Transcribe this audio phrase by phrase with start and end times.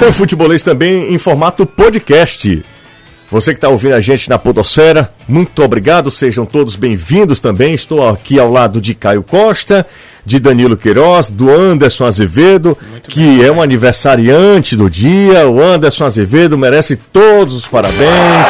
[0.00, 2.64] Tem futebolês também em formato podcast.
[3.30, 7.74] Você que está ouvindo a gente na Podosfera, muito obrigado, sejam todos bem-vindos também.
[7.74, 9.86] Estou aqui ao lado de Caio Costa,
[10.24, 15.48] de Danilo Queiroz, do Anderson Azevedo, muito que bem, é um aniversariante do dia.
[15.48, 18.46] O Anderson Azevedo merece todos os parabéns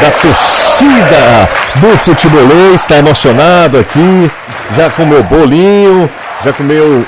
[0.00, 1.48] da torcida
[1.80, 4.30] do futebolês, está emocionado aqui,
[4.76, 6.10] já comeu bolinho,
[6.44, 7.04] já comeu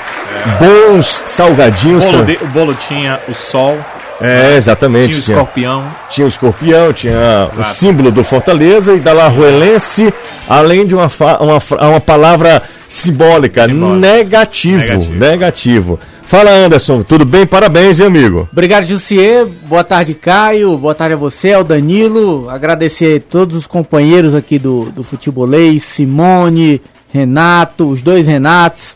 [0.59, 2.05] bons salgadinhos.
[2.05, 3.77] O bolo, de, o bolo tinha o sol.
[4.21, 5.07] É, exatamente.
[5.09, 5.85] Tinha o escorpião.
[6.09, 7.59] Tinha o escorpião, tinha Exato.
[7.61, 10.13] o símbolo do Fortaleza e da Lajuelense,
[10.47, 13.99] além de uma, uma, uma palavra simbólica, Simbólico.
[13.99, 15.13] negativo, negativo.
[15.13, 15.99] Negativo.
[16.25, 17.45] Fala Anderson, tudo bem?
[17.45, 18.47] Parabéns, hein, amigo?
[18.51, 19.45] Obrigado, Jussier.
[19.65, 20.77] Boa tarde, Caio.
[20.77, 22.49] Boa tarde a você, ao Danilo.
[22.49, 28.95] Agradecer a todos os companheiros aqui do, do Futebolês, Simone, Renato, os dois Renatos.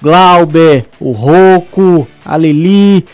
[0.00, 3.04] Glauber, o Roco, a Lili,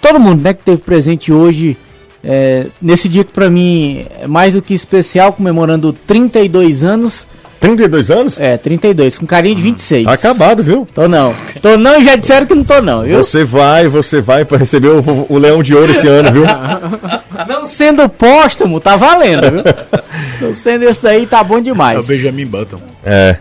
[0.00, 1.76] todo mundo né, que teve presente hoje
[2.24, 7.26] é, nesse dia que para mim é mais do que especial, comemorando 32 anos.
[7.60, 8.40] 32 anos?
[8.40, 10.06] É, 32, com carinho de 26.
[10.06, 10.86] Tá acabado, viu?
[10.94, 11.34] Tô não.
[11.60, 13.18] Tô não e já disseram que não tô não, viu?
[13.18, 16.44] Você vai, você vai para receber o, o, Leão de Ouro esse ano, viu?
[17.46, 19.62] não sendo póstumo, tá valendo, viu?
[20.40, 21.96] não sendo esse daí, tá bom demais.
[21.96, 22.78] É o Benjamin Button.
[23.04, 23.36] É.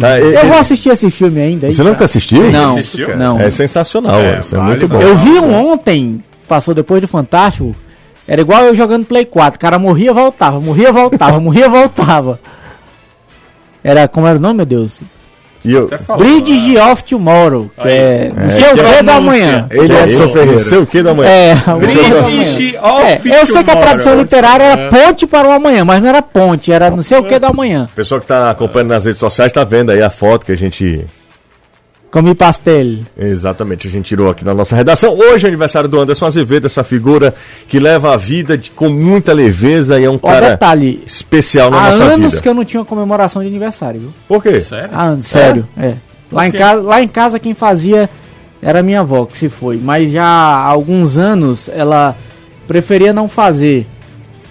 [0.00, 1.70] Tá, eu vou assistir esse filme ainda.
[1.70, 2.50] Você nunca assistiu?
[2.50, 3.16] Não, assistiu?
[3.16, 3.40] não.
[3.40, 5.00] É sensacional, é, é muito bom.
[5.00, 7.74] Eu vi um ontem, passou depois do Fantástico.
[8.26, 9.56] Era igual eu jogando Play 4.
[9.56, 12.40] O cara morria, voltava, morria, voltava, morria, voltava.
[13.82, 15.00] Era, como era o nome, meu Deus?
[15.64, 15.88] E eu...
[16.16, 16.86] Bridge né?
[16.90, 17.94] of Tomorrow, que Aí.
[17.94, 19.66] é não sei é, o que da manhã.
[19.70, 20.52] Ele é Edson Ferreira.
[20.52, 21.30] Não sei o que da manhã.
[21.30, 24.88] É, Bridge of é, Eu sei que a tradução literária era é.
[24.88, 27.86] ponte para o amanhã, mas não era ponte, era não sei o que da manhã.
[27.90, 30.56] O pessoal que está acompanhando nas redes sociais está vendo aí a foto que a
[30.56, 31.06] gente
[32.10, 32.98] Comi pastel.
[33.16, 35.16] Exatamente, a gente tirou aqui na nossa redação.
[35.16, 37.34] Hoje é aniversário do Anderson Azevedo, essa figura
[37.68, 41.70] que leva a vida de, com muita leveza e é um Ó, cara detalhe, especial
[41.70, 42.10] na nossa vida.
[42.10, 44.14] Há anos que eu não tinha comemoração de aniversário, viu?
[44.26, 44.60] Por quê?
[44.60, 44.90] Sério?
[44.92, 45.86] Há anos, sério, é.
[45.86, 45.96] é.
[46.32, 48.10] Lá, em casa, lá em casa quem fazia
[48.60, 49.76] era minha avó, que se foi.
[49.76, 52.16] Mas já há alguns anos ela
[52.66, 53.86] preferia não fazer.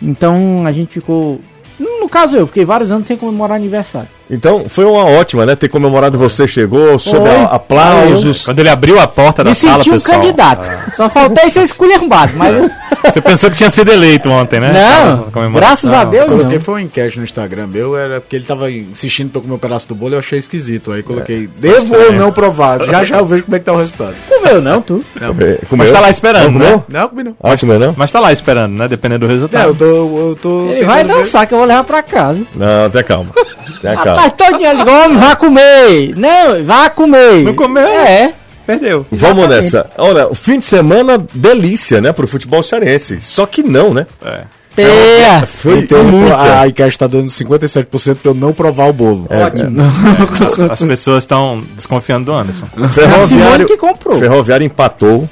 [0.02, 1.42] Então a gente ficou
[1.78, 4.19] no caso eu, fiquei vários anos sem comemorar aniversário.
[4.30, 5.56] Então foi uma ótima, né?
[5.56, 8.46] Ter comemorado você chegou, sob aplausos.
[8.46, 10.20] Quando ele abriu a porta da Me sala, senti um pessoal.
[10.20, 10.68] candidato.
[10.70, 10.92] Ah.
[10.96, 12.70] Só faltei ser esculhambado, mas eu...
[13.04, 14.74] Você pensou que tinha sido eleito ontem, né?
[14.74, 16.64] Não, graças a Deus Coloquei não.
[16.64, 19.58] foi uma enquete no Instagram meu, era porque ele tava insistindo pra eu comer um
[19.58, 20.92] pedaço do bolo e eu achei esquisito.
[20.92, 21.48] Aí coloquei, é.
[21.60, 22.84] devo ou não provar?
[22.86, 24.16] Já já eu vejo como é que tá o resultado.
[24.28, 25.04] Comeu não, tu?
[25.20, 25.36] Não.
[25.78, 26.84] Mas tá lá esperando, não, né?
[26.90, 27.36] Não, comi não.
[27.42, 27.94] Ah, mas, não.
[27.96, 28.88] mas tá lá esperando, né?
[28.88, 29.64] Dependendo do resultado.
[29.64, 31.48] É, eu tô, eu tô ele vai dançar ver.
[31.48, 32.42] que eu vou levar pra casa.
[32.56, 33.32] Não, até calma.
[33.78, 34.19] Até calma.
[34.20, 36.16] Rapaz, todinho ali, homem, vá comer.
[36.16, 37.44] Não, vá comer.
[37.44, 37.88] Não comeu?
[37.88, 38.34] É.
[38.66, 39.06] Perdeu.
[39.12, 39.90] Vamos nessa.
[39.98, 43.20] Olha, o fim de semana, delícia, né, pro futebol cearense.
[43.22, 44.06] Só que não, né?
[44.24, 44.44] É.
[44.76, 45.46] Teia.
[45.48, 46.60] Foi então, muita.
[46.62, 49.26] A Icast está dando 57% para eu não provar o bolo.
[49.30, 49.82] É, Ótimo.
[49.82, 50.46] É.
[50.46, 52.68] As, as, pessoas estão desconfiando do Anderson.
[52.94, 54.20] Ferroviário, que comprou.
[54.20, 55.28] Ferroviário empatou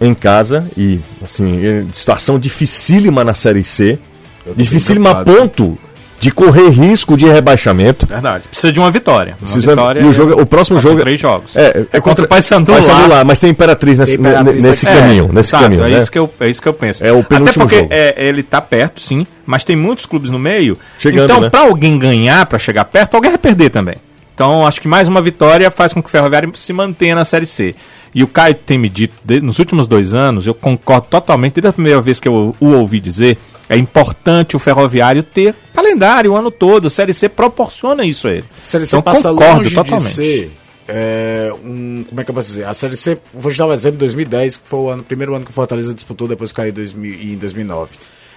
[0.00, 3.98] em casa e, assim, situação dificílima na Série C.
[4.56, 5.76] Dificílima a ponto
[6.20, 8.06] de correr risco de rebaixamento.
[8.06, 8.44] Verdade.
[8.48, 9.36] Precisa de uma vitória.
[9.40, 11.00] Uma Precisa, vitória e o, jogo, o próximo jogo.
[11.00, 11.56] Três jogos.
[11.56, 13.06] É, é, é contra, o Paysandu lá.
[13.06, 13.24] lá.
[13.24, 15.30] Mas tem Imperatriz nesse, Imperatriz nesse caminho.
[15.32, 15.98] nesse exato, caminho é, né?
[15.98, 17.04] isso que eu, é isso que eu penso.
[17.04, 20.76] É o Até porque é, ele tá perto, sim, mas tem muitos clubes no meio.
[20.98, 21.50] Chegando, então, né?
[21.50, 23.96] para alguém ganhar, para chegar perto, alguém vai perder também.
[24.34, 27.46] Então, acho que mais uma vitória faz com que o Ferroviário se mantenha na Série
[27.46, 27.74] C.
[28.14, 31.68] E o Caio tem me dito, de, nos últimos dois anos, eu concordo totalmente, desde
[31.68, 33.38] a primeira vez que eu o ouvi dizer,
[33.68, 36.86] é importante o ferroviário ter calendário o ano todo.
[36.86, 38.44] A Série C proporciona isso a ele.
[38.62, 40.08] A Série C então, passa concordo longe totalmente.
[40.08, 40.50] de ser
[40.90, 42.64] é, um, como é que eu posso dizer?
[42.64, 45.44] A Série C, vou te dar um exemplo, 2010, que foi o ano, primeiro ano
[45.44, 47.90] que o Fortaleza disputou, depois caiu em 2009.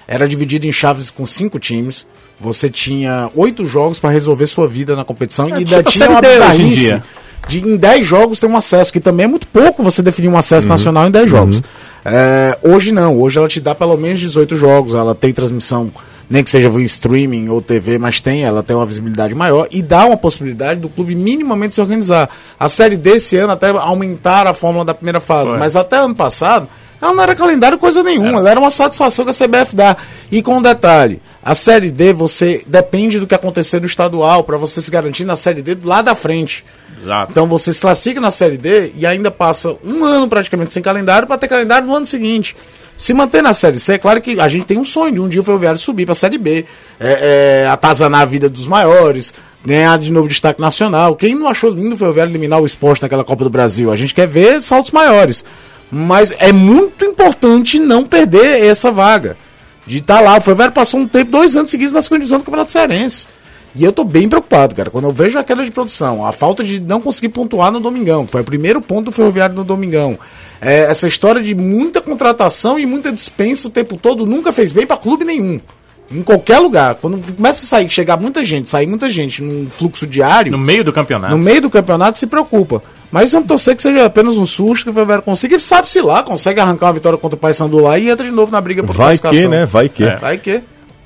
[0.05, 2.05] Era dividido em chaves com cinco times.
[2.37, 6.21] Você tinha oito jogos para resolver sua vida na competição é, e ainda tinha uma
[6.21, 7.01] bizarrice
[7.47, 10.37] de em 10 jogos ter um acesso, que também é muito pouco você definir um
[10.37, 10.73] acesso uhum.
[10.73, 11.55] nacional em 10 jogos.
[11.57, 11.61] Uhum.
[12.03, 15.91] É, hoje não, hoje ela te dá pelo menos 18 jogos, ela tem transmissão,
[16.29, 19.81] nem que seja via streaming ou TV, mas tem, ela tem uma visibilidade maior e
[19.81, 22.29] dá uma possibilidade do clube minimamente se organizar.
[22.59, 25.59] A série desse ano até aumentar a fórmula da primeira fase, Foi.
[25.59, 26.67] mas até ano passado
[27.01, 28.37] ela não era calendário coisa nenhuma, era.
[28.37, 29.97] ela era uma satisfação que a CBF dá.
[30.31, 34.57] E com um detalhe, a Série D você depende do que acontecer no estadual para
[34.57, 36.63] você se garantir na Série D lá da frente.
[37.01, 37.31] Exato.
[37.31, 41.27] Então você se classifica na Série D e ainda passa um ano praticamente sem calendário
[41.27, 42.55] para ter calendário no ano seguinte.
[42.95, 45.27] Se manter na Série C, é claro que a gente tem um sonho de um
[45.27, 46.63] dia o Ferroviário subir para a Série B,
[46.99, 49.33] é, é, atazanar a vida dos maiores,
[49.65, 51.15] ganhar de novo destaque nacional.
[51.15, 53.91] Quem não achou lindo o Ferroviário eliminar o esporte naquela Copa do Brasil?
[53.91, 55.43] A gente quer ver saltos maiores.
[55.91, 59.35] Mas é muito importante não perder essa vaga.
[59.85, 60.37] De estar tá lá.
[60.37, 63.27] O Ferroviário passou um tempo, dois anos seguidos nas condições do Campeonato Cearense.
[63.73, 64.89] E eu tô bem preocupado, cara.
[64.89, 68.27] Quando eu vejo a queda de produção, a falta de não conseguir pontuar no Domingão,
[68.27, 70.19] foi o primeiro ponto do Ferroviário no Domingão.
[70.59, 74.85] É, essa história de muita contratação e muita dispensa o tempo todo nunca fez bem
[74.85, 75.59] para clube nenhum.
[76.13, 76.95] Em qualquer lugar.
[76.95, 80.51] Quando começa a sair, chegar muita gente, sair muita gente num fluxo diário.
[80.51, 81.35] No meio do campeonato.
[81.35, 82.83] No meio do campeonato se preocupa.
[83.11, 85.55] Mas vamos torcer que seja apenas um susto que o Ferroviário consiga.
[85.55, 88.51] E sabe-se lá, consegue arrancar uma vitória contra o Paysandu lá e entra de novo
[88.51, 89.65] na briga por Vai que, né?
[89.65, 90.03] Vai que.
[90.03, 90.15] É.
[90.17, 90.61] Vai que.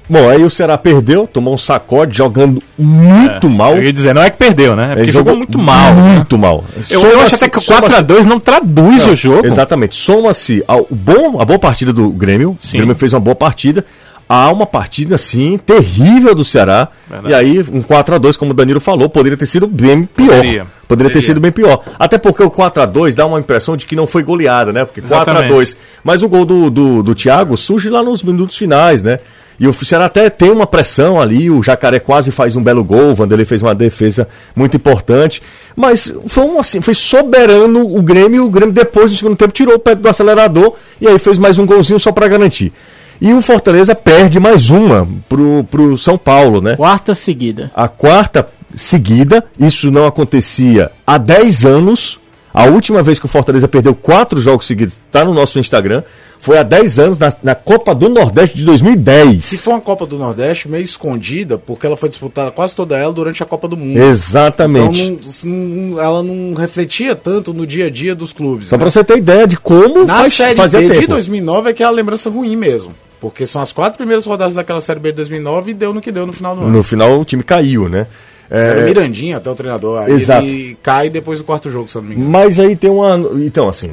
[0.08, 3.76] Bom, aí o Ceará perdeu, tomou um sacode, jogando muito é, mal.
[3.76, 4.92] Eu ia dizer, não é que perdeu, né?
[4.92, 5.96] É porque jogou, jogou muito mal.
[5.96, 6.16] Né?
[6.16, 6.42] Muito né?
[6.48, 6.64] mal.
[6.90, 9.48] Eu, eu acho até que o 4x2 não traduz não, o jogo.
[9.48, 9.96] Exatamente.
[9.96, 12.56] Soma-se ao bom, a boa partida do Grêmio.
[12.60, 12.78] Sim.
[12.78, 13.84] O Grêmio fez uma boa partida.
[14.28, 16.88] Há uma partida, assim, terrível do Ceará.
[17.08, 17.32] Verdade.
[17.32, 20.38] E aí, um 4x2, como o Danilo falou, poderia ter sido bem pior.
[20.38, 21.84] Poderia, poderia ter sido bem pior.
[22.00, 24.84] Até porque o 4x2 dá uma impressão de que não foi goleada, né?
[24.84, 25.78] Porque 4x2.
[26.04, 29.20] Mas o gol do, do, do Thiago surge lá nos minutos finais, né?
[29.60, 33.12] E o Ceará até tem uma pressão ali, o Jacaré quase faz um belo gol,
[33.12, 35.42] o Vanderlei fez uma defesa muito importante.
[35.76, 39.76] Mas foi, um, assim, foi soberano o Grêmio, o Grêmio depois do segundo tempo tirou
[39.76, 42.74] o pé do acelerador e aí fez mais um golzinho só para garantir.
[43.20, 46.76] E o Fortaleza perde mais uma pro, pro São Paulo, né?
[46.76, 47.72] Quarta seguida.
[47.76, 52.20] A quarta seguida, isso não acontecia há 10 anos.
[52.54, 56.04] A última vez que o Fortaleza perdeu quatro jogos seguidos está no nosso Instagram.
[56.46, 59.50] Foi há 10 anos na, na, Copa do Nordeste de 2010.
[59.50, 63.12] Que foi uma Copa do Nordeste meio escondida, porque ela foi disputada quase toda ela
[63.12, 63.98] durante a Copa do Mundo.
[63.98, 65.02] Exatamente.
[65.02, 68.68] Então não, ela não refletia tanto no dia a dia dos clubes.
[68.68, 68.80] Só né?
[68.80, 71.02] para você ter ideia de como na faz, Série fazia B tempo.
[71.02, 72.94] de 2009 é que é a lembrança ruim mesmo.
[73.20, 76.12] Porque são as quatro primeiras rodadas daquela Série B de 2009 e deu no que
[76.12, 76.70] deu no final do ano.
[76.70, 78.06] No final o time caiu, né?
[78.50, 78.70] É...
[78.70, 80.04] Era o Mirandinha até o treinador.
[80.04, 80.46] Aí Exato.
[80.46, 82.30] ele cai depois do quarto jogo, se eu não me engano.
[82.30, 83.16] Mas aí tem uma.
[83.44, 83.90] Então, assim,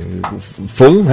[0.69, 1.04] foi um,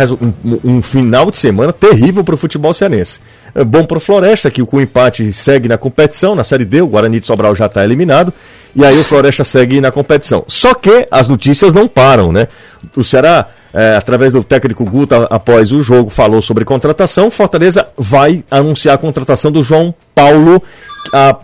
[0.43, 3.19] um, um final de semana terrível para o futebol cearense.
[3.55, 6.81] É bom para o Floresta, que com o empate segue na competição, na Série D,
[6.81, 8.31] o Guarani de Sobral já está eliminado,
[8.75, 10.43] e aí o Floresta segue na competição.
[10.47, 12.47] Só que as notícias não param, né?
[12.95, 17.31] O Ceará, é, através do técnico Guta, após o jogo, falou sobre contratação.
[17.31, 20.61] Fortaleza vai anunciar a contratação do João Paulo,
[21.11, 21.35] a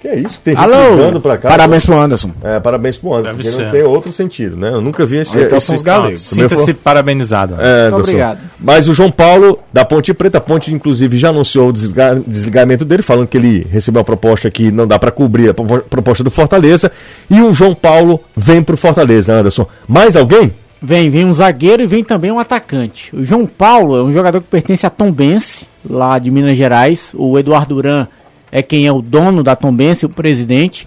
[0.00, 0.40] que é isso?
[0.44, 1.48] Tem Alô, pra cá.
[1.48, 2.30] Parabéns pro Anderson.
[2.42, 4.68] É, parabéns pro Anderson, Deve porque não tem outro sentido, né?
[4.68, 5.36] Eu nunca vi esse.
[5.36, 6.20] Ah, então esse, são os galegos.
[6.20, 7.56] Sinta-se parabenizado.
[7.58, 8.38] É, obrigado.
[8.60, 13.02] Mas o João Paulo, da Ponte Preta, a Ponte, inclusive, já anunciou o desligamento dele,
[13.02, 16.92] falando que ele recebeu uma proposta que não dá para cobrir a proposta do Fortaleza.
[17.28, 19.66] E o João Paulo vem pro Fortaleza, Anderson.
[19.88, 20.52] Mais alguém?
[20.80, 23.14] Vem, vem um zagueiro e vem também um atacante.
[23.14, 27.10] O João Paulo é um jogador que pertence a Tom Bense, lá de Minas Gerais.
[27.14, 28.06] O Eduardo Duran
[28.50, 30.86] é quem é o dono da Tombense, o presidente.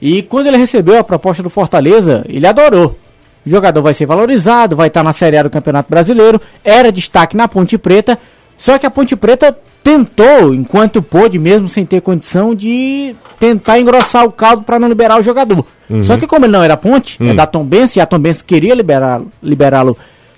[0.00, 2.96] E quando ele recebeu a proposta do Fortaleza, ele adorou.
[3.44, 7.36] O jogador vai ser valorizado, vai estar na Série A do Campeonato Brasileiro, era destaque
[7.36, 8.18] na Ponte Preta,
[8.56, 14.26] só que a Ponte Preta tentou, enquanto pôde, mesmo sem ter condição, de tentar engrossar
[14.26, 15.64] o caldo para não liberar o jogador.
[15.88, 16.04] Uhum.
[16.04, 17.30] Só que como ele não era Ponte, é uhum.
[17.30, 19.82] é da Tombense, e a Tombense queria liberá-lo liberá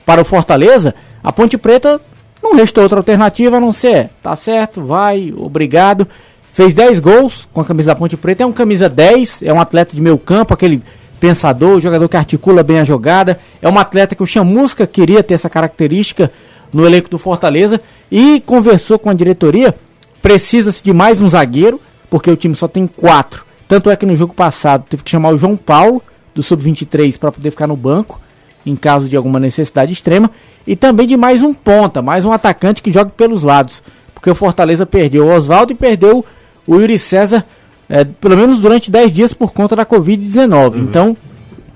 [0.06, 2.00] para o Fortaleza, a Ponte Preta
[2.42, 6.08] não restou outra alternativa a não ser, tá certo, vai, obrigado.
[6.52, 8.42] Fez 10 gols com a camisa da Ponte Preta.
[8.42, 10.82] É um camisa 10, é um atleta de meio campo, aquele
[11.18, 13.38] pensador, jogador que articula bem a jogada.
[13.62, 16.30] É um atleta que o Chamusca queria ter essa característica
[16.72, 17.80] no elenco do Fortaleza
[18.10, 19.74] e conversou com a diretoria.
[20.20, 21.80] Precisa-se de mais um zagueiro,
[22.10, 23.44] porque o time só tem quatro.
[23.66, 26.02] Tanto é que no jogo passado teve que chamar o João Paulo,
[26.34, 28.20] do Sub-23, para poder ficar no banco,
[28.66, 30.30] em caso de alguma necessidade extrema.
[30.66, 33.82] E também de mais um ponta, mais um atacante que joga pelos lados.
[34.14, 36.24] Porque o Fortaleza perdeu o Oswaldo e perdeu
[36.66, 37.44] o Yuri César,
[37.88, 40.74] é, pelo menos durante 10 dias por conta da Covid-19.
[40.74, 40.80] Uhum.
[40.80, 41.16] Então,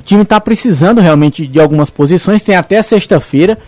[0.01, 3.59] o time está precisando realmente de algumas posições, tem até sexta-feira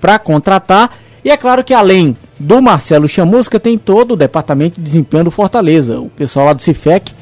[0.00, 0.96] para contratar.
[1.24, 5.30] E é claro que além do Marcelo Chamusca, tem todo o departamento de desempenho do
[5.30, 7.12] Fortaleza, o pessoal lá do CIFEC,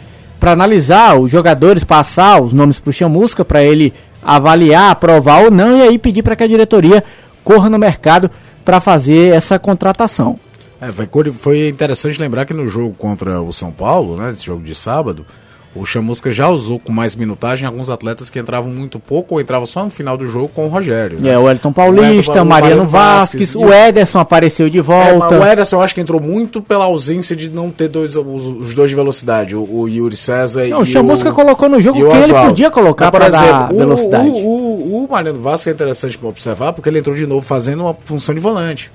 [0.40, 3.92] para analisar os jogadores, passar os nomes para o Chamusca, para ele
[4.22, 7.04] avaliar, aprovar ou não, e aí pedir para que a diretoria
[7.42, 8.30] corra no mercado
[8.64, 10.38] para fazer essa contratação.
[10.86, 14.62] É, foi, foi interessante lembrar que no jogo contra o São Paulo, né, esse jogo
[14.62, 15.26] de sábado,
[15.74, 19.66] o Chamusca já usou com mais minutagem alguns atletas que entravam muito pouco ou entravam
[19.66, 21.18] só no final do jogo com o Rogério.
[21.18, 21.30] Né?
[21.30, 25.34] É, o Elton Paulista, o Mariano Vasquez, Vasquez, o Ederson apareceu de volta.
[25.34, 28.46] É, o Ederson eu acho que entrou muito pela ausência de não ter dois, os,
[28.46, 31.80] os dois de velocidade, o, o Yuri César não, e o Chamusca o, colocou no
[31.80, 34.28] jogo que ele podia colocar para dar o, velocidade.
[34.28, 37.82] O, o, o Mariano Vasquez é interessante para observar porque ele entrou de novo fazendo
[37.82, 38.92] uma função de volante.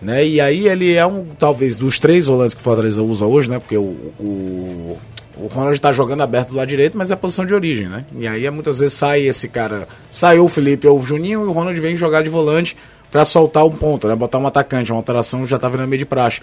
[0.00, 0.26] Né?
[0.26, 3.58] E aí ele é um, talvez, dos três volantes que o Fortaleza usa hoje, né?
[3.58, 4.98] Porque o, o,
[5.36, 8.04] o Ronald está jogando aberto do lado direito, mas é a posição de origem, né?
[8.18, 11.52] E aí muitas vezes sai esse cara, saiu o Felipe ou o Juninho e o
[11.52, 12.76] Ronald vem jogar de volante,
[13.10, 14.14] para soltar um ponto, né?
[14.14, 16.40] Botar um atacante, uma alteração já tá virando meio de praxe.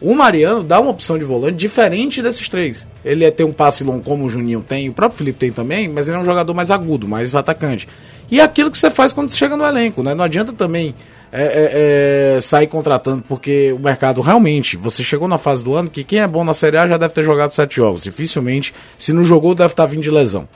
[0.00, 2.86] O Mariano dá uma opção de volante diferente desses três.
[3.04, 5.88] Ele é ter um passe longo como o Juninho tem, o próprio Felipe tem também,
[5.88, 7.88] mas ele é um jogador mais agudo, mais atacante.
[8.30, 10.14] E é aquilo que você faz quando você chega no elenco, né?
[10.14, 10.94] Não adianta também
[11.32, 15.88] é, é, é, sair contratando, porque o mercado realmente, você chegou na fase do ano
[15.88, 18.02] que quem é bom na Série A já deve ter jogado sete jogos.
[18.02, 20.48] Dificilmente, se não jogou, deve estar vindo de lesão.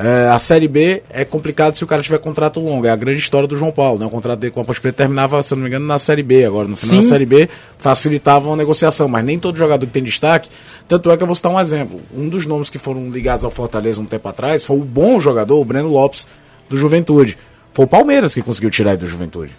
[0.00, 2.86] É, a Série B é complicado se o cara tiver contrato longo.
[2.86, 3.98] É a grande história do João Paulo.
[3.98, 4.06] Né?
[4.06, 6.44] O contrato dele com a Ponte Preta terminava, se não me engano, na Série B.
[6.44, 7.02] Agora, no final Sim.
[7.02, 9.08] da Série B, facilitava uma negociação.
[9.08, 10.48] Mas nem todo jogador que tem destaque.
[10.86, 12.00] Tanto é que eu vou citar um exemplo.
[12.16, 15.60] Um dos nomes que foram ligados ao Fortaleza um tempo atrás foi o bom jogador,
[15.60, 16.28] o Breno Lopes,
[16.68, 17.36] do Juventude.
[17.72, 19.50] Foi o Palmeiras que conseguiu tirar ele do Juventude.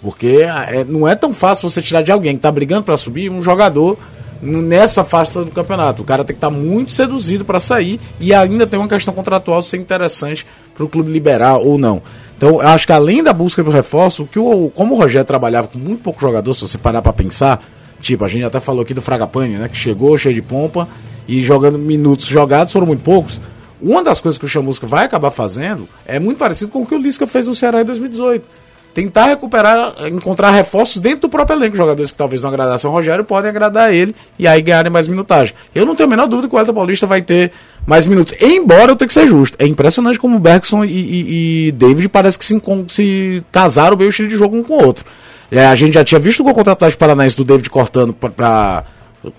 [0.00, 3.30] Porque é, não é tão fácil você tirar de alguém que está brigando para subir
[3.30, 3.98] um jogador
[4.42, 6.02] nessa faixa do campeonato.
[6.02, 9.14] O cara tem que estar tá muito seduzido para sair e ainda tem uma questão
[9.14, 10.44] contratual ser interessante
[10.74, 12.02] para o clube liberar ou não.
[12.36, 15.68] Então, eu acho que além da busca por reforço, que o, como o Rogério trabalhava
[15.68, 17.64] com muito pouco jogador, se você parar para pensar,
[18.00, 20.88] tipo, a gente até falou aqui do Fragapane, né, que chegou cheio de pompa
[21.28, 23.40] e jogando minutos jogados foram muito poucos.
[23.80, 26.94] Uma das coisas que o Chamusca vai acabar fazendo é muito parecido com o que
[26.94, 28.61] o Lisca fez no Ceará em 2018
[28.92, 31.76] tentar recuperar, encontrar reforços dentro do próprio elenco.
[31.76, 35.54] Jogadores que talvez não agradassem ao Rogério podem agradar ele e aí ganharem mais minutagem.
[35.74, 37.52] Eu não tenho a menor dúvida que o Elton Paulista vai ter
[37.86, 38.34] mais minutos.
[38.40, 39.56] Embora eu tenha que ser justo.
[39.58, 44.06] É impressionante como o Bergson e, e, e David parece que se, se casaram bem
[44.06, 45.04] o estilo de jogo um com o outro.
[45.50, 48.84] É, a gente já tinha visto o gol contra o Paranaense do David cortando para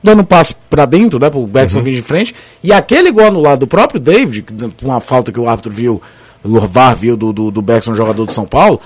[0.01, 1.83] dando um passo para dentro, né, pro Bergson uhum.
[1.83, 2.33] vir de frente,
[2.63, 4.45] e aquele gol anulado do próprio David,
[4.81, 6.01] uma falta que o árbitro viu,
[6.43, 8.79] o VAR viu do, do, do Bergson, jogador de São Paulo,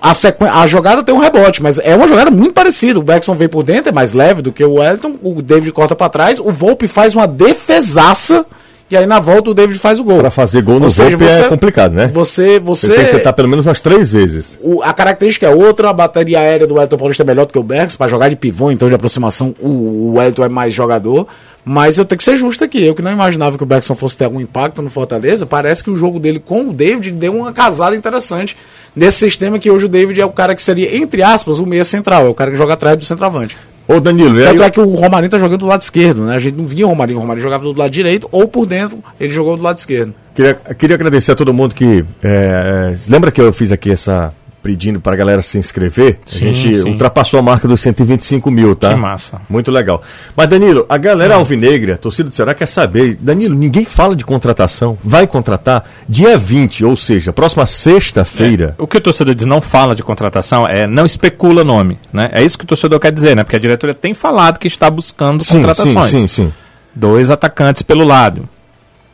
[0.00, 0.44] a, sequ...
[0.44, 2.98] a jogada tem um rebote, mas é uma jogada muito parecida.
[2.98, 5.16] O Beckson vem por dentro, é mais leve do que o Wellington.
[5.22, 6.38] O David corta para trás.
[6.38, 8.44] O Volpe faz uma defesaça.
[8.90, 10.20] E aí na volta o David faz o gol.
[10.20, 12.06] Para fazer gol no Volpe é complicado, né?
[12.08, 14.58] Você, você, você tem que tentar pelo menos umas três vezes.
[14.62, 15.90] O, a característica é outra.
[15.90, 17.98] A bateria aérea do Wellington Paulista é melhor do que o Beckson.
[17.98, 21.26] Para jogar de pivô, então de aproximação, o, o Wellington é mais jogador.
[21.64, 22.82] Mas eu tenho que ser justo aqui.
[22.82, 25.90] Eu que não imaginava que o Beckson fosse ter algum impacto no Fortaleza, parece que
[25.90, 28.56] o jogo dele com o David deu uma casada interessante
[28.96, 31.84] nesse sistema que hoje o David é o cara que seria, entre aspas, o meia
[31.84, 33.56] central, é o cara que joga atrás do centroavante.
[33.88, 36.36] Ô Danilo, Tanto é que o Romarinho tá jogando do lado esquerdo, né?
[36.36, 38.98] A gente não via o Romarinho, o Romarinho jogava do lado direito ou por dentro,
[39.18, 40.12] ele jogou do lado esquerdo.
[40.34, 42.04] Queria, queria agradecer a todo mundo que.
[42.22, 46.18] É, lembra que eu fiz aqui essa pedindo para a galera se inscrever.
[46.26, 46.88] Sim, a gente sim.
[46.88, 48.90] ultrapassou a marca dos 125 mil, tá?
[48.90, 49.40] Que massa.
[49.48, 50.02] Muito legal.
[50.36, 51.36] Mas, Danilo, a galera é.
[51.36, 53.16] alvinegra, torcida do Ceará, quer saber.
[53.20, 54.98] Danilo, ninguém fala de contratação.
[55.02, 58.74] Vai contratar dia 20, ou seja, próxima sexta-feira.
[58.78, 58.82] É.
[58.82, 62.30] O que o torcedor diz não fala de contratação é não especula nome, né?
[62.32, 63.44] É isso que o torcedor quer dizer, né?
[63.44, 66.10] Porque a diretoria tem falado que está buscando sim, contratações.
[66.10, 66.52] Sim, sim, sim.
[66.94, 68.48] Dois atacantes pelo lado.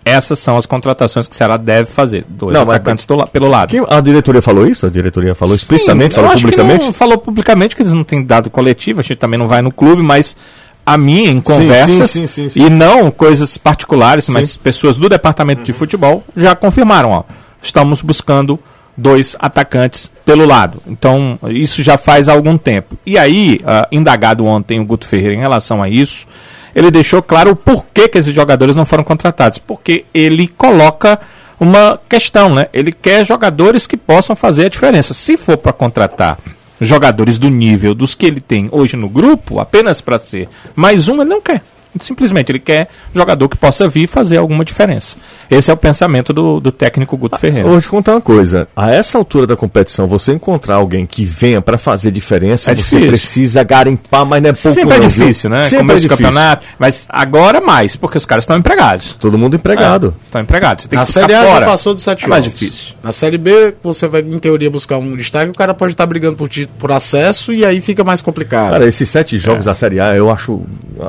[0.04, 2.26] Essas são as contratações que o Ceará deve fazer.
[2.28, 3.70] Dois não, atacantes mas, pelo lado.
[3.70, 4.84] Quem, a diretoria falou isso?
[4.84, 6.92] A diretoria falou explicitamente, Sim, falou publicamente?
[6.92, 10.02] falou publicamente que eles não têm dado coletivo, a gente também não vai no clube,
[10.02, 10.36] mas
[10.84, 15.60] a mim em conversas sim, sim, sim, e não coisas particulares, mas pessoas do departamento
[15.60, 15.64] uhum.
[15.64, 17.24] de futebol já confirmaram, ó,
[17.62, 18.60] estamos buscando
[18.96, 20.80] dois atacantes pelo lado.
[20.86, 22.96] Então, isso já faz algum tempo.
[23.04, 26.26] E aí, uh, indagado ontem o Guto Ferreira em relação a isso,
[26.74, 29.58] ele deixou claro o porquê que esses jogadores não foram contratados.
[29.58, 31.20] Porque ele coloca
[31.58, 32.68] uma questão, né?
[32.72, 35.14] Ele quer jogadores que possam fazer a diferença.
[35.14, 36.38] Se for para contratar
[36.80, 41.20] jogadores do nível dos que ele tem hoje no grupo, apenas para ser mais um,
[41.20, 41.62] ele não quer.
[42.00, 45.16] Simplesmente ele quer jogador que possa vir fazer alguma diferença.
[45.50, 47.68] Esse é o pensamento do, do técnico Guto Ferreira.
[47.68, 48.66] vou te contar uma coisa.
[48.74, 52.82] A essa altura da competição, você encontrar alguém que venha para fazer diferença, é você
[52.82, 53.08] difícil.
[53.08, 55.58] precisa garimpar, mas não é pouco Sempre é não, é difícil, viu?
[55.58, 55.64] né?
[55.64, 56.16] Sempre Começo é difícil.
[56.26, 56.66] campeonato.
[56.78, 59.12] Mas agora mais, porque os caras estão empregados.
[59.20, 60.14] Todo mundo empregado.
[60.24, 60.84] Estão é, empregados.
[60.84, 61.60] Você tem Na que Série A fora.
[61.60, 62.94] já passou de sete é mais difícil.
[63.02, 66.36] Na Série B, você vai, em teoria, buscar um destaque, o cara pode estar brigando
[66.36, 66.48] por,
[66.78, 68.72] por acesso e aí fica mais complicado.
[68.72, 69.70] Cara, esses sete jogos é.
[69.70, 70.62] da Série A, eu acho,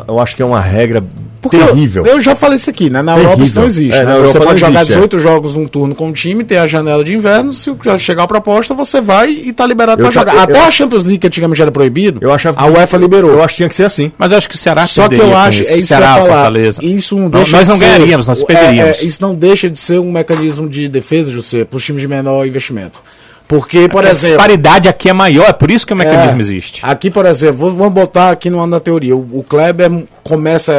[0.07, 1.03] eu acho que é uma regra
[1.45, 2.03] porque terrível.
[2.05, 3.03] Eu, eu, já falei isso aqui, né?
[3.03, 3.31] Na terrível.
[3.31, 3.95] Europa isso não existe.
[3.95, 4.17] É, né?
[4.17, 5.19] Você pode jogar existe, 18 é.
[5.19, 8.73] jogos num turno com o time, ter a janela de inverno, se chegar a proposta,
[8.73, 10.39] você vai e tá liberado para jogar.
[10.39, 13.29] Até a Champions League, que antigamente era proibido, eu achava a UEFA liberou.
[13.29, 14.11] Eu acho que tinha que ser assim.
[14.17, 16.25] Mas eu acho que o Ceará Só que eu acho, é isso Ceará, que eu
[16.25, 16.35] falar.
[16.35, 16.83] Fortaleza.
[16.83, 18.97] Isso não deixa nós não ser, ganharíamos, nós perderíamos.
[18.97, 22.01] É, é, isso não deixa de ser um mecanismo de defesa, José, para os times
[22.01, 23.03] de menor investimento.
[23.47, 24.35] Porque, por exemplo.
[24.35, 26.81] A disparidade aqui é maior, é por isso que o mecanismo é, existe.
[26.83, 29.15] Aqui, por exemplo, vamos botar aqui no ano da teoria.
[29.15, 30.73] O, o Kleber começa.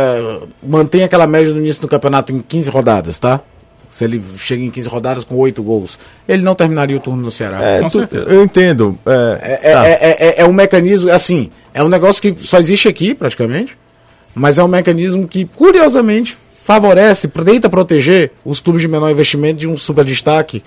[0.63, 3.41] mantém aquela média no início do campeonato em 15 rodadas, tá?
[3.89, 7.31] Se ele chega em 15 rodadas com 8 gols, ele não terminaria o turno no
[7.31, 7.63] Ceará.
[7.63, 8.25] É, com tu, certeza.
[8.29, 8.99] Eu entendo.
[9.07, 9.89] É, é, tá.
[9.89, 13.79] é, é, é, um mecanismo, assim, é um negócio que só existe aqui, praticamente,
[14.35, 19.69] mas é um mecanismo que, curiosamente, favorece, tenta proteger os clubes de menor investimento de
[19.69, 20.65] um super destaque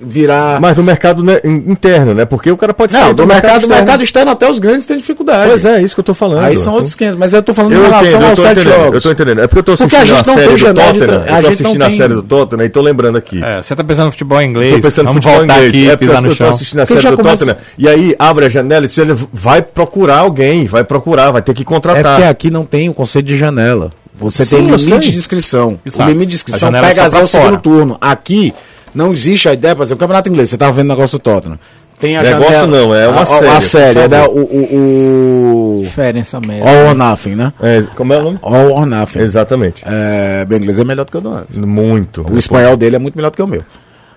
[0.00, 0.60] virar.
[0.60, 2.24] Mas do mercado né, interno, né?
[2.24, 3.74] Porque o cara pode Não, do, do mercado, mercado, externo.
[3.74, 5.50] mercado externo até os grandes têm dificuldade.
[5.50, 6.44] Pois é, isso que eu tô falando.
[6.44, 6.78] Aí são assim.
[6.78, 8.94] outros 500, mas eu tô falando eu em relação entendo, aos sete jogos.
[8.94, 9.40] Eu tô entendendo.
[9.40, 11.24] É porque eu tô assistindo a, a série do Tottenham.
[11.26, 13.42] Eu tô assistindo a série do Tottenham e tô lembrando aqui.
[13.42, 14.74] É, você tá pensando no futebol inglês.
[14.74, 15.68] Tô pensando no futebol inglês.
[15.68, 17.56] Aqui, é pisar no eu tô assistindo a série do Tottenham.
[17.76, 19.02] E aí abre a janela e você
[19.32, 22.04] vai procurar alguém, vai procurar, vai ter que contratar.
[22.04, 23.90] É porque aqui não tem o conceito de janela.
[24.18, 25.78] Você Sim, tem limite de inscrição.
[25.84, 26.08] Exato.
[26.08, 27.98] O limite de inscrição pega é o segundo turno.
[28.00, 28.54] Aqui
[28.94, 31.22] não existe a ideia, por exemplo, o campeonato inglês, você estava vendo o negócio do
[31.22, 31.58] Tottenham.
[31.98, 33.46] Tem a negócio janela, não, é uma a, série.
[33.48, 35.82] A série, é da, o, o, o...
[35.82, 36.68] Diferença mesmo.
[36.68, 37.52] All or Nothing, né?
[37.62, 38.38] É, como é o nome?
[38.42, 39.20] All or Nothing.
[39.20, 39.82] Exatamente.
[39.86, 41.58] É, o inglês é melhor do que o do antes.
[41.58, 42.26] Muito.
[42.30, 43.64] O espanhol dele é muito melhor do que o meu.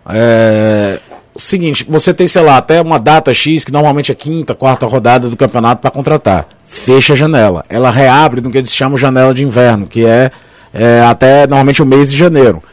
[0.10, 1.00] É,
[1.38, 5.30] seguinte, você tem, sei lá, até uma data X, que normalmente é quinta, quarta rodada
[5.30, 6.48] do campeonato para contratar.
[6.70, 7.66] Fecha a janela.
[7.68, 10.32] Ela reabre no que eles chamam janela de inverno, que é,
[10.72, 12.64] é até normalmente o mês de janeiro.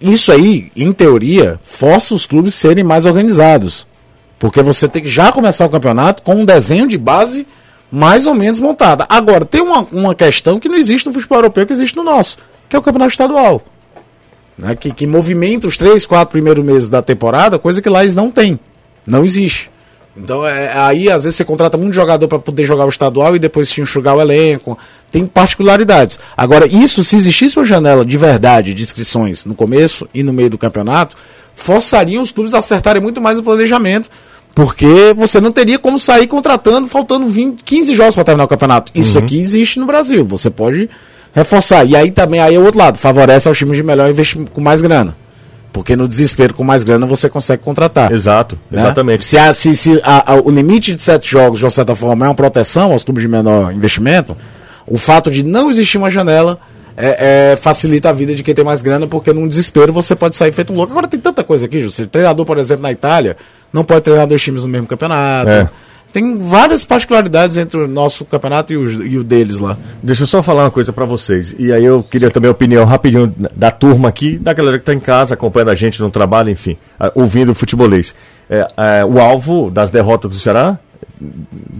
[0.00, 3.86] Isso aí, em teoria, força os clubes serem mais organizados.
[4.38, 7.46] Porque você tem que já começar o campeonato com um desenho de base
[7.90, 9.04] mais ou menos montada.
[9.08, 12.38] Agora, tem uma, uma questão que não existe no futebol europeu, que existe no nosso,
[12.68, 13.62] que é o campeonato estadual.
[14.56, 14.76] Né?
[14.76, 18.30] Que, que movimenta os três, quatro primeiros meses da temporada, coisa que lá eles não
[18.30, 18.60] têm.
[19.06, 19.70] Não existe.
[20.16, 23.38] Então é, aí às vezes você contrata muito jogador para poder jogar o estadual e
[23.38, 24.78] depois se enxugar o elenco.
[25.10, 26.18] Tem particularidades.
[26.36, 30.50] Agora, isso, se existisse uma janela de verdade de inscrições no começo e no meio
[30.50, 31.16] do campeonato,
[31.54, 34.08] forçariam os clubes a acertarem muito mais o planejamento.
[34.54, 38.92] Porque você não teria como sair contratando faltando 20, 15 jogos para terminar o campeonato.
[38.94, 39.24] Isso uhum.
[39.24, 40.24] aqui existe no Brasil.
[40.26, 40.88] Você pode
[41.34, 41.84] reforçar.
[41.84, 44.60] E aí também aí é o outro lado, favorece aos times de melhor investimento com
[44.60, 45.16] mais grana.
[45.74, 48.12] Porque no desespero, com mais grana, você consegue contratar.
[48.12, 48.80] Exato, né?
[48.80, 49.24] exatamente.
[49.24, 52.24] Se, a, se, se a, a, o limite de sete jogos, de uma certa forma,
[52.24, 54.36] é uma proteção aos clubes de menor investimento,
[54.86, 56.60] o fato de não existir uma janela
[56.96, 60.36] é, é, facilita a vida de quem tem mais grana, porque num desespero você pode
[60.36, 60.92] sair feito um louco.
[60.92, 62.06] Agora tem tanta coisa aqui, José.
[62.06, 63.36] Treinador, por exemplo, na Itália,
[63.72, 65.50] não pode treinar dois times no mesmo campeonato.
[65.50, 65.68] É
[66.14, 69.76] tem várias particularidades entre o nosso campeonato e o, e o deles lá.
[70.00, 71.56] Deixa eu só falar uma coisa para vocês.
[71.58, 74.94] E aí eu queria também a opinião rapidinho da turma aqui, da galera que está
[74.94, 76.76] em casa, acompanhando a gente no trabalho, enfim,
[77.16, 78.14] ouvindo o futebolês.
[78.48, 80.78] É, é, o alvo das derrotas do Ceará,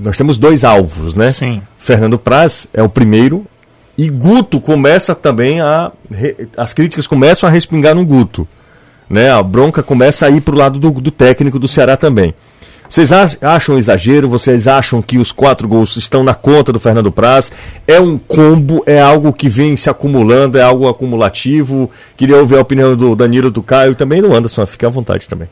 [0.02, 1.30] nós temos dois alvos, né?
[1.30, 1.62] Sim.
[1.78, 3.46] Fernando Praz é o primeiro
[3.96, 5.92] e Guto começa também a.
[6.56, 8.48] As críticas começam a respingar no Guto.
[9.08, 9.30] Né?
[9.30, 12.34] A bronca começa a ir para o lado do, do técnico do Ceará também.
[12.88, 14.28] Vocês acham exagero?
[14.28, 17.50] Vocês acham que os quatro gols estão na conta do Fernando Praz?
[17.86, 18.82] É um combo?
[18.86, 20.58] É algo que vem se acumulando?
[20.58, 21.90] É algo acumulativo?
[22.16, 24.64] Queria ouvir a opinião do Danilo, do Caio e também do Anderson.
[24.66, 25.48] Fique à vontade também.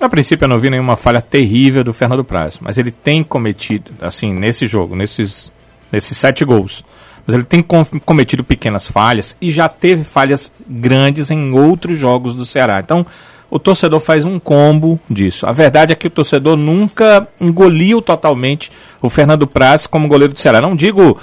[0.00, 3.90] A princípio eu não vi nenhuma falha terrível do Fernando Praz, mas ele tem cometido,
[4.00, 5.52] assim, nesse jogo, nesses,
[5.90, 6.84] nesses sete gols,
[7.26, 12.36] mas ele tem com, cometido pequenas falhas e já teve falhas grandes em outros jogos
[12.36, 12.78] do Ceará.
[12.78, 13.04] Então,
[13.50, 15.46] o torcedor faz um combo disso.
[15.46, 20.40] A verdade é que o torcedor nunca engoliu totalmente o Fernando Praz como goleiro do
[20.40, 20.60] Ceará.
[20.60, 21.16] Não digo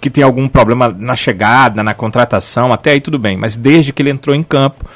[0.00, 4.00] que tem algum problema na chegada, na contratação, até aí tudo bem, mas desde que
[4.00, 4.86] ele entrou em campo,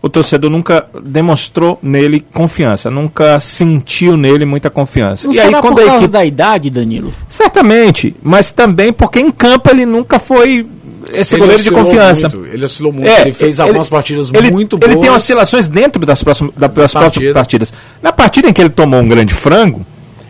[0.00, 5.26] o torcedor nunca demonstrou nele confiança, nunca sentiu nele muita confiança.
[5.26, 6.12] Não e aí quando por causa equipe...
[6.12, 7.12] da idade, Danilo?
[7.28, 10.66] Certamente, mas também porque em campo ele nunca foi
[11.16, 12.28] esse ele goleiro de confiança.
[12.28, 14.92] Muito, ele oscilou muito, é, ele fez ele, algumas partidas ele, muito boas.
[14.92, 17.72] Ele tem oscilações dentro das próximas, das próximas partidas.
[18.02, 19.84] Na partida em que ele tomou um grande frango,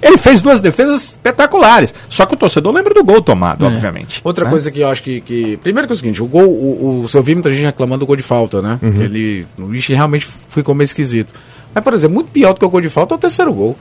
[0.04, 1.94] ele fez duas defesas espetaculares.
[2.10, 3.68] Só que o torcedor lembra do gol tomado, é.
[3.68, 4.20] obviamente.
[4.22, 4.50] Outra né?
[4.50, 5.56] coisa que eu acho que, que.
[5.56, 8.06] Primeiro que é o seguinte, o gol, o, o, você ouviu muita gente reclamando do
[8.06, 8.78] gol de falta, né?
[8.82, 9.02] Uhum.
[9.02, 9.46] Ele.
[9.58, 11.32] O Ixi realmente ficou meio esquisito.
[11.74, 13.76] Mas, por exemplo, muito pior do que o gol de falta é o terceiro gol.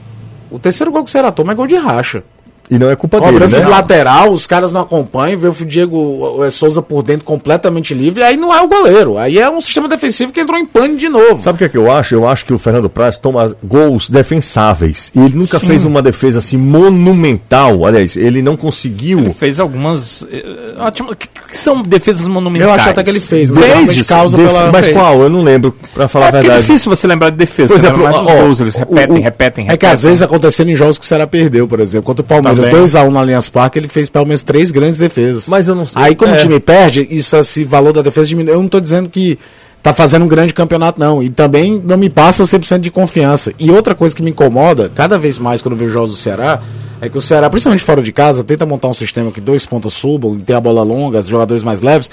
[0.50, 2.24] O terceiro gol que o Ceará toma é gol de racha.
[2.70, 3.64] E não é culpa dele, Cobrança né?
[3.64, 8.36] de lateral, os caras não acompanham, vê o Diego Souza por dentro completamente livre, aí
[8.36, 9.18] não é o goleiro.
[9.18, 11.42] Aí é um sistema defensivo que entrou em pane de novo.
[11.42, 12.14] Sabe o que é que eu acho?
[12.14, 15.12] Eu acho que o Fernando Praz toma gols defensáveis.
[15.14, 15.66] E ele nunca Sim.
[15.66, 17.84] fez uma defesa assim monumental.
[17.84, 19.18] Aliás, ele não conseguiu.
[19.18, 20.26] Ele fez algumas.
[20.30, 22.68] Eh, ótimo, que, são defesas monumentais.
[22.68, 24.46] Eu acho até que ele fez, mas fez causa def...
[24.46, 24.72] pela.
[24.72, 24.96] Mas fez.
[24.96, 25.22] qual?
[25.22, 26.58] Eu não lembro, pra falar é a verdade.
[26.58, 27.74] É difícil você lembrar de defesa.
[27.74, 29.68] Por exemplo, ó, gols, eles repetem, o, o, repetem, repetem.
[29.68, 32.04] É que às vezes acontecendo em jogos que o Ceará perdeu, por exemplo.
[32.04, 34.98] Contra o Palmeiras, 2x1 um na linha Allianz Parque, ele fez pelo menos três grandes
[34.98, 35.48] defesas.
[35.48, 36.00] Mas eu não sei.
[36.00, 36.36] Aí, como é.
[36.36, 38.52] o time perde, isso, esse valor da defesa diminui.
[38.52, 39.38] Eu não estou dizendo que
[39.82, 41.22] tá fazendo um grande campeonato, não.
[41.22, 43.52] E também não me passa 100% de confiança.
[43.58, 46.60] E outra coisa que me incomoda, cada vez mais quando eu vejo jogos do Ceará,
[47.00, 49.92] é que o Ceará, principalmente fora de casa, tenta montar um sistema que dois pontos
[49.92, 52.10] subam, tem a bola longa, os jogadores mais leves.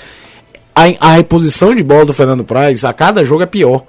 [0.76, 3.84] A, a reposição de bola do Fernando Praz, a cada jogo é pior.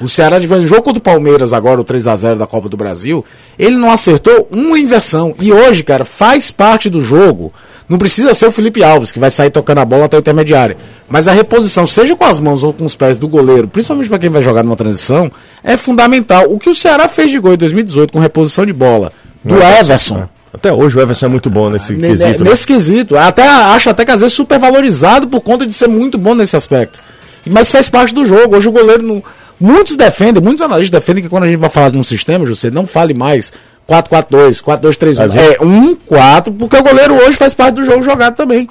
[0.00, 2.76] O Ceará, de jogo contra o Palmeiras, agora, o 3 a 0 da Copa do
[2.76, 3.24] Brasil,
[3.58, 5.34] ele não acertou uma inversão.
[5.40, 7.52] E hoje, cara, faz parte do jogo
[7.88, 10.76] Não precisa ser o Felipe Alves, que vai sair tocando a bola até a intermediária.
[11.08, 14.18] Mas a reposição, seja com as mãos ou com os pés do goleiro, principalmente para
[14.18, 15.32] quem vai jogar numa transição,
[15.64, 16.44] é fundamental.
[16.50, 19.10] O que o Ceará fez de gol em 2018 com reposição de bola
[19.42, 20.18] do Everson.
[20.18, 20.28] É.
[20.52, 22.44] Até hoje o Everson é muito bom nesse quesito.
[22.44, 22.50] Né?
[22.50, 23.16] Nesse quesito.
[23.16, 26.56] Até, acho até que às vezes super valorizado por conta de ser muito bom nesse
[26.56, 27.00] aspecto.
[27.46, 28.54] Mas faz parte do jogo.
[28.54, 29.22] Hoje o goleiro não.
[29.60, 32.70] Muitos defendem, muitos analistas defendem que quando a gente vai falar de um sistema, você
[32.70, 33.52] não fale mais
[33.88, 35.36] 4-4-2, 4-2-3-1.
[35.36, 38.68] É 1-4, porque o goleiro hoje faz parte do jogo jogado também.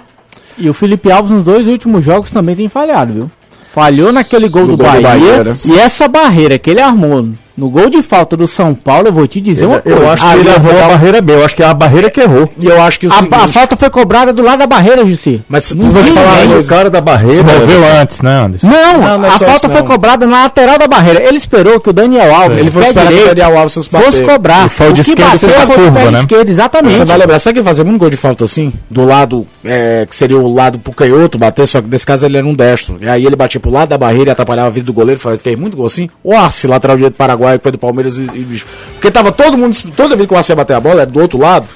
[0.58, 3.32] E o Felipe Alves nos dois últimos jogos também tem falhado, viu?
[3.74, 5.54] Falhou naquele gol, do, gol Bahia, do Bahia né?
[5.66, 9.28] e essa barreira que ele armou no gol de falta do São Paulo, eu vou
[9.28, 9.98] te dizer uma coisa.
[9.98, 12.22] Eu acho que ele errou a barreira bem, eu acho que é a barreira que
[12.22, 12.48] errou.
[12.60, 13.34] E eu acho que o a, seguinte...
[13.34, 15.42] a falta foi cobrada do lado da barreira, Jussi.
[15.50, 17.36] Mas não vou te falar, o cara da barreira.
[17.36, 18.68] Se moveu antes, né, Anderson?
[18.68, 21.24] Não, não, não é a falta isso, foi cobrada na lateral da barreira.
[21.24, 24.22] Ele esperou que o Daniel Alves, ele fosse esperar que o Daniel Alves fosse, fosse
[24.22, 24.68] cobrar.
[24.68, 26.20] E foi o de esquerda foi essa curva, né?
[26.20, 26.98] Esquerda, exatamente.
[26.98, 28.72] Você vai lembrar, sabe que fazer muito gol de falta assim?
[28.90, 32.38] Do lado, é, que seria o lado pro canhoto bater, só que nesse caso ele
[32.38, 32.98] era um destro.
[33.02, 35.60] E aí ele batia pro lado da barreira e atrapalhava a vida do goleiro, fez
[35.60, 36.10] muito gol assim.
[36.24, 39.58] O Arce, lateral direito do Paraguai, que foi do Palmeiras e, e porque tava todo
[39.58, 41.68] mundo, toda vez que o Arce ia bater a bola, era do outro lado,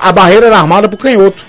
[0.00, 1.42] a barreira era armada pro canhoto.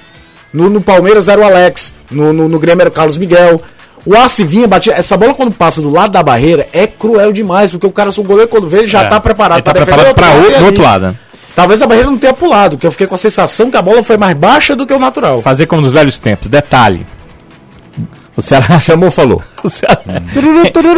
[0.54, 3.62] No, no Palmeiras era o Alex, no, no, no Grêmio era o Carlos Miguel.
[4.06, 4.94] O Arce vinha, batia.
[4.94, 8.24] Essa bola quando passa do lado da barreira é cruel demais, porque o cara, o
[8.24, 10.84] goleiro, quando vê, ele já é, tá preparado ele tá preparado para outro, outro, outro
[10.84, 11.18] lado.
[11.62, 14.04] Talvez a barreira não tenha pulado, porque eu fiquei com a sensação que a bola
[14.04, 15.44] foi mais baixa do que o natural.
[15.44, 16.48] Fazer como nos velhos tempos.
[16.48, 17.06] Detalhe:
[18.36, 19.44] o Ceará chamou falou.
[19.64, 20.02] O Ceará.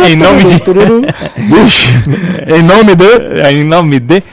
[0.08, 0.54] em nome de.
[2.56, 3.50] em nome de.
[3.50, 4.24] Em nome de.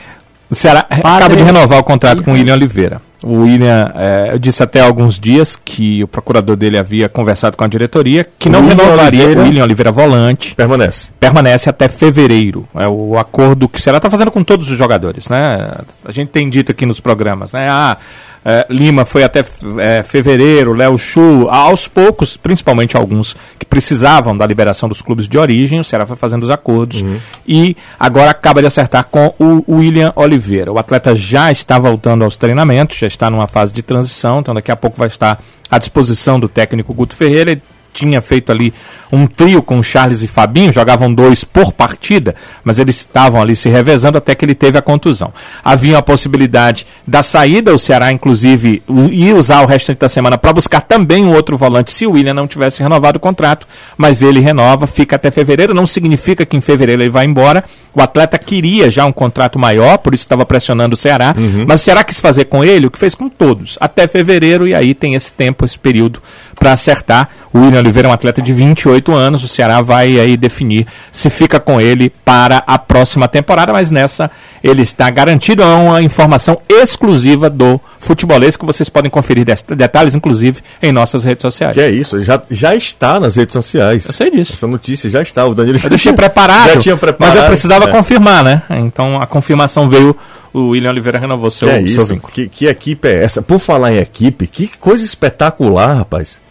[0.49, 1.03] O Ceará Padre.
[1.03, 3.01] acaba de renovar o contrato com o William Oliveira.
[3.23, 7.63] O William, é, disse até há alguns dias que o procurador dele havia conversado com
[7.63, 10.55] a diretoria que não William renovaria Oliveira, o William Oliveira volante.
[10.55, 11.09] Permanece.
[11.19, 12.67] Permanece até fevereiro.
[12.75, 15.71] É o acordo que o Ceará está fazendo com todos os jogadores, né?
[16.03, 17.67] A gente tem dito aqui nos programas, né?
[17.69, 17.97] Ah,
[18.43, 19.45] é, Lima foi até
[19.79, 25.37] é, fevereiro, Léo Chu, aos poucos, principalmente alguns que precisavam da liberação dos clubes de
[25.37, 27.19] origem, o Ceará foi fazendo os acordos uhum.
[27.47, 30.71] e agora acaba de acertar com o William Oliveira.
[30.71, 34.71] O atleta já está voltando aos treinamentos, já está numa fase de transição, então daqui
[34.71, 37.51] a pouco vai estar à disposição do técnico Guto Ferreira.
[37.51, 37.61] Ele
[37.93, 38.73] tinha feito ali
[39.11, 43.69] um trio com Charles e Fabinho, jogavam dois por partida, mas eles estavam ali se
[43.69, 45.33] revezando até que ele teve a contusão.
[45.63, 50.53] Havia a possibilidade da saída, o Ceará, inclusive, ia usar o restante da semana para
[50.53, 54.39] buscar também um outro volante se o William não tivesse renovado o contrato, mas ele
[54.39, 57.63] renova, fica até fevereiro, não significa que em fevereiro ele vai embora.
[57.93, 61.65] O atleta queria já um contrato maior, por isso estava pressionando o Ceará, uhum.
[61.67, 64.73] mas o Ceará quis fazer com ele o que fez com todos, até fevereiro, e
[64.73, 66.21] aí tem esse tempo, esse período
[66.55, 67.29] para acertar.
[67.53, 71.29] O William Oliveira é um atleta de 28 anos, o Ceará vai aí definir se
[71.29, 74.29] fica com ele para a próxima temporada, mas nessa
[74.63, 75.63] ele está garantido.
[75.63, 81.41] É uma informação exclusiva do futebolês que vocês podem conferir detalhes, inclusive, em nossas redes
[81.41, 81.73] sociais.
[81.73, 84.05] Que é isso, já, já está nas redes sociais.
[84.05, 84.53] Eu sei disso.
[84.53, 85.45] Essa notícia já está.
[85.45, 87.91] O Danilo eu deixei preparado, já tinha preparado, mas eu precisava é.
[87.91, 88.61] confirmar, né?
[88.69, 90.15] Então a confirmação veio
[90.53, 91.93] o William Oliveira renovou seu, que é isso?
[91.95, 92.33] seu vínculo.
[92.33, 93.41] Que, que equipe é essa?
[93.41, 96.41] Por falar em equipe, que coisa espetacular, rapaz.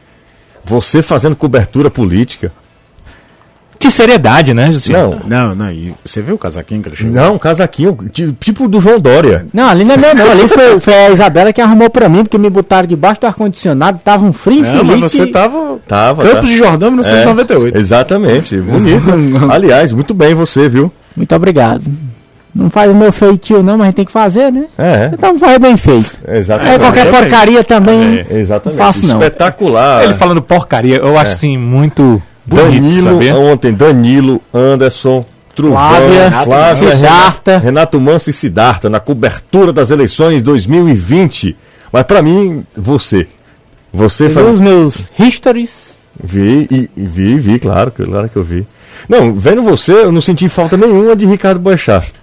[0.64, 2.52] Você fazendo cobertura política.
[3.80, 4.92] De seriedade, né, José?
[4.92, 5.70] Não, não, não.
[5.70, 7.14] E você viu o casaquinho que ele chegou?
[7.14, 7.96] Não, casaquinho,
[8.38, 9.46] tipo do João Dória.
[9.54, 10.30] Não, ali não é meu, não.
[10.30, 13.98] Ali foi, foi a Isabela que arrumou pra mim, porque me botaram debaixo do ar-condicionado,
[14.04, 15.78] tava um frio é, mas você tava.
[15.88, 16.22] Tava.
[16.22, 16.46] Campos tá.
[16.46, 17.74] de Jordão, 1998.
[17.74, 19.02] É, exatamente, bonito.
[19.50, 20.92] Aliás, muito bem você, viu?
[21.16, 21.82] Muito obrigado.
[22.60, 24.66] Não faz o meu feitio, não, mas a gente tem que fazer, né?
[24.76, 25.10] É.
[25.14, 26.18] Então faz bem feito.
[26.28, 26.74] Exatamente.
[26.74, 28.18] É qualquer porcaria também.
[28.18, 28.78] É, exatamente.
[28.78, 29.16] Faço, não.
[29.16, 30.04] Espetacular.
[30.04, 31.32] Ele falando porcaria, eu acho é.
[31.32, 32.22] assim, muito.
[32.44, 37.58] Danilo, bonito, ontem, Danilo, Anderson, Truvão, Flávia, Flávia Siddhartha.
[37.58, 41.56] Renato Manso e Sidarta na cobertura das eleições 2020.
[41.90, 43.26] Mas para mim, você.
[43.90, 44.46] Você faz...
[44.46, 45.94] os meus histories.
[46.22, 48.66] Vi, e, vi, vi, claro, claro que eu vi.
[49.08, 52.19] Não, vendo você, eu não senti falta nenhuma de Ricardo Boechat.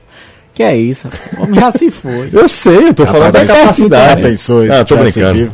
[0.58, 1.08] Que é isso?
[1.38, 2.30] O homem já se foi.
[2.34, 4.24] Eu sei, eu tô falando da capacidade.
[4.24, 4.74] Já pensou isso?
[4.74, 5.52] Ah, tô brincando.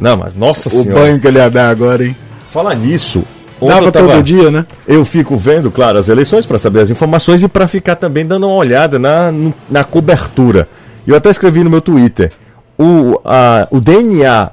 [0.00, 0.90] Não, mas nossa o senhora.
[0.90, 2.16] O banho que ele ia dar agora, hein?
[2.50, 3.22] Falar nisso.
[3.60, 4.66] Dava tava, todo dia, né?
[4.88, 8.48] Eu fico vendo, claro, as eleições para saber as informações e para ficar também dando
[8.48, 9.32] uma olhada na,
[9.70, 10.66] na cobertura.
[11.06, 12.32] Eu até escrevi no meu Twitter.
[12.76, 14.50] O, a, o DNA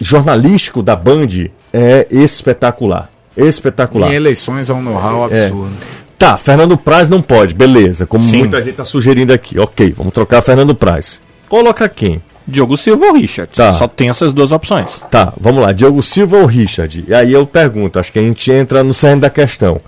[0.00, 3.10] jornalístico da Band é espetacular.
[3.36, 4.10] Espetacular.
[4.10, 5.44] Em eleições é um know-how é.
[5.44, 5.76] absurdo.
[5.98, 6.01] É.
[6.22, 8.06] Tá, Fernando Praz não pode, beleza.
[8.06, 8.38] Como Sim.
[8.38, 9.58] muita gente está sugerindo aqui.
[9.58, 11.20] Ok, vamos trocar Fernando Praz.
[11.48, 12.22] Coloca quem?
[12.46, 13.52] Diogo Silva ou Richard?
[13.52, 13.72] Tá.
[13.72, 15.02] Só tem essas duas opções.
[15.10, 15.72] Tá, vamos lá.
[15.72, 17.04] Diogo Silva ou Richard?
[17.08, 19.80] E aí eu pergunto, acho que a gente entra no centro da questão.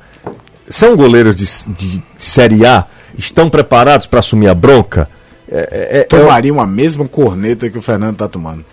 [0.68, 2.85] São goleiros de, de Série A?
[3.16, 5.09] Estão preparados para assumir a bronca?
[5.49, 8.64] É, é, é Tomariam a mesma corneta que o Fernando está tomando.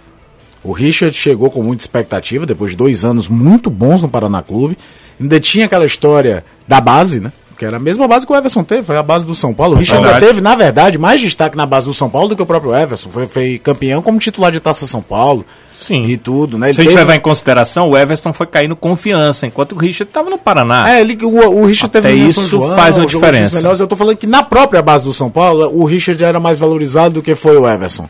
[0.64, 4.76] O Richard chegou com muita expectativa, depois de dois anos muito bons no Paraná Clube.
[5.20, 7.32] Ainda tinha aquela história da base, né?
[7.62, 9.76] Que era a mesma base que o Everson teve, foi a base do São Paulo.
[9.76, 12.42] O Richard ainda teve, na verdade, mais destaque na base do São Paulo do que
[12.42, 13.12] o próprio Everson.
[13.12, 15.46] Foi, foi campeão como titular de Taça São Paulo.
[15.78, 16.06] Sim.
[16.06, 16.70] E tudo, né?
[16.70, 17.04] Ele Se a gente teve...
[17.04, 20.90] levar em consideração, o Everton foi caindo confiança, enquanto o Richard estava no Paraná.
[20.90, 23.58] É, ele, o, o Richard Até teve isso João, faz uma diferença.
[23.58, 23.80] Melhores.
[23.80, 27.14] Eu tô falando que na própria base do São Paulo, o Richard era mais valorizado
[27.14, 28.10] do que foi o Everson.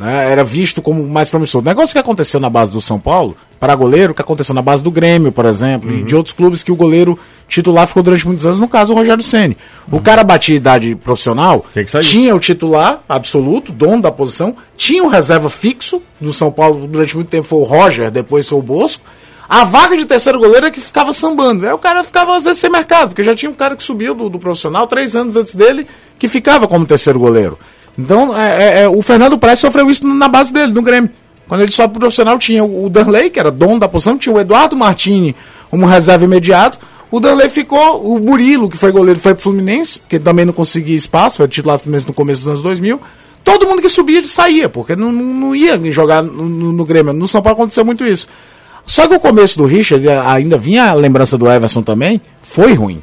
[0.00, 0.32] Né?
[0.32, 1.60] Era visto como mais promissor.
[1.60, 4.82] O negócio que aconteceu na base do São Paulo, para goleiro, que aconteceu na base
[4.82, 5.98] do Grêmio, por exemplo, uhum.
[5.98, 8.96] e de outros clubes que o goleiro titular ficou durante muitos anos, no caso o
[8.96, 9.58] Rogério Ceni.
[9.92, 9.98] Uhum.
[9.98, 11.66] O cara batia idade profissional,
[12.00, 17.14] tinha o titular absoluto, dono da posição, tinha o reserva fixo do São Paulo, durante
[17.14, 19.04] muito tempo foi o Roger, depois foi o Bosco.
[19.46, 21.66] A vaga de terceiro goleiro é que ficava sambando.
[21.66, 24.14] Aí o cara ficava às vezes sem mercado, porque já tinha um cara que subiu
[24.14, 25.86] do, do profissional três anos antes dele,
[26.18, 27.58] que ficava como terceiro goleiro.
[27.98, 31.10] Então, é, é, é, o Fernando Praz sofreu isso na base dele, no Grêmio.
[31.48, 34.38] Quando ele sobe pro profissional, tinha o Danley, que era dono da posição, tinha o
[34.38, 35.34] Eduardo Martini
[35.68, 36.78] como reserva imediato.
[37.10, 40.96] O Danley ficou, o Burilo, que foi goleiro, foi pro Fluminense, porque também não conseguia
[40.96, 43.00] espaço, foi titular do Fluminense no começo dos anos 2000.
[43.42, 47.12] Todo mundo que subia saía, porque não, não ia jogar no, no Grêmio.
[47.12, 48.28] No São Paulo aconteceu muito isso.
[48.86, 53.02] Só que o começo do Richard, ainda vinha a lembrança do Everson também, foi ruim.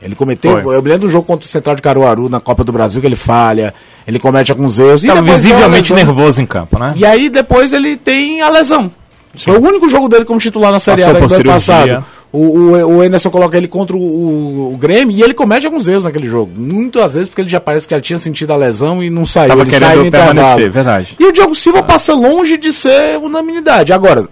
[0.00, 0.62] Ele cometeu.
[0.62, 0.76] Foi.
[0.76, 3.06] Eu me lembro do jogo contra o Central de Caruaru na Copa do Brasil que
[3.06, 3.72] ele falha,
[4.06, 5.02] ele comete alguns erros.
[5.02, 6.92] Estava visivelmente nervoso em campo, né?
[6.96, 8.90] E aí depois ele tem a lesão.
[9.34, 9.50] Sim.
[9.50, 12.04] Foi o único jogo dele como titular na Série A do ano passado.
[12.32, 16.04] O, o, o Anderson coloca ele contra o, o, Grêmio e ele comete alguns erros
[16.04, 16.52] naquele jogo.
[16.54, 19.48] Muitas vezes porque ele já parece que já tinha sentido a lesão e não saiu.
[19.48, 20.70] Tava ele sai no intervalo.
[20.70, 21.16] Verdade.
[21.18, 21.82] E o Diogo Silva ah.
[21.82, 23.92] passa longe de ser unanimidade.
[23.92, 24.28] Agora,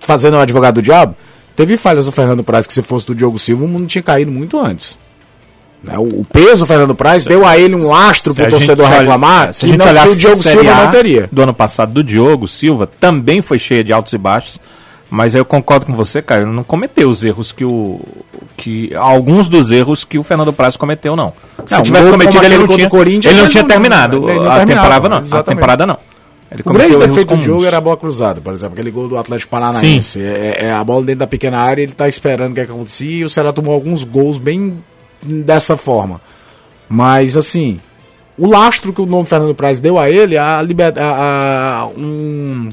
[0.00, 1.14] fazendo o advogado do diabo,
[1.56, 4.30] teve falhas do Fernando Praz que se fosse do Diogo Silva o mundo tinha caído
[4.30, 4.98] muito antes.
[5.84, 5.98] Né?
[5.98, 9.52] O, peso do Fernando Praz deu a ele um astro para o torcedor olha, reclamar
[9.52, 11.28] se que, não, que o Diogo Silva não teria.
[11.30, 14.58] Do ano passado, do Diogo Silva, também foi cheia de altos e baixos.
[15.10, 18.00] Mas eu concordo com você, Caio, não cometeu os erros que o.
[18.56, 21.32] que Alguns dos erros que o Fernando Praz cometeu, não.
[21.66, 22.90] Se não, tivesse cometido, ele não tinha,
[23.30, 25.38] ele não tinha terminado a temporada, não.
[25.38, 25.98] A temporada não.
[26.54, 29.18] Ele o grande defeito do jogo era a bola cruzada, por exemplo, aquele gol do
[29.18, 30.20] Atlético Paranaense.
[30.20, 32.70] É, é, a bola dentro da pequena área, ele está esperando o que, é que
[32.70, 34.78] acontecia e o Ceará tomou alguns gols bem
[35.20, 36.20] dessa forma.
[36.88, 37.80] Mas, assim,
[38.38, 41.04] o lastro que o nome Fernando Praz deu a ele, a liberdade.
[41.04, 42.68] A, um,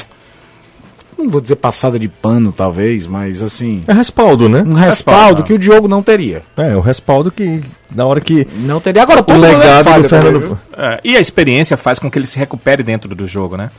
[1.24, 3.84] não vou dizer passada de pano, talvez, mas assim.
[3.88, 4.60] É respaldo, né?
[4.60, 6.44] Um respaldo, respaldo que o Diogo não teria.
[6.58, 8.48] É, o respaldo que na hora que.
[8.56, 9.04] Não teria.
[9.04, 10.60] Agora, todo o legado do Fernando.
[10.78, 13.70] É, e a experiência faz com que ele se recupere dentro do jogo, né?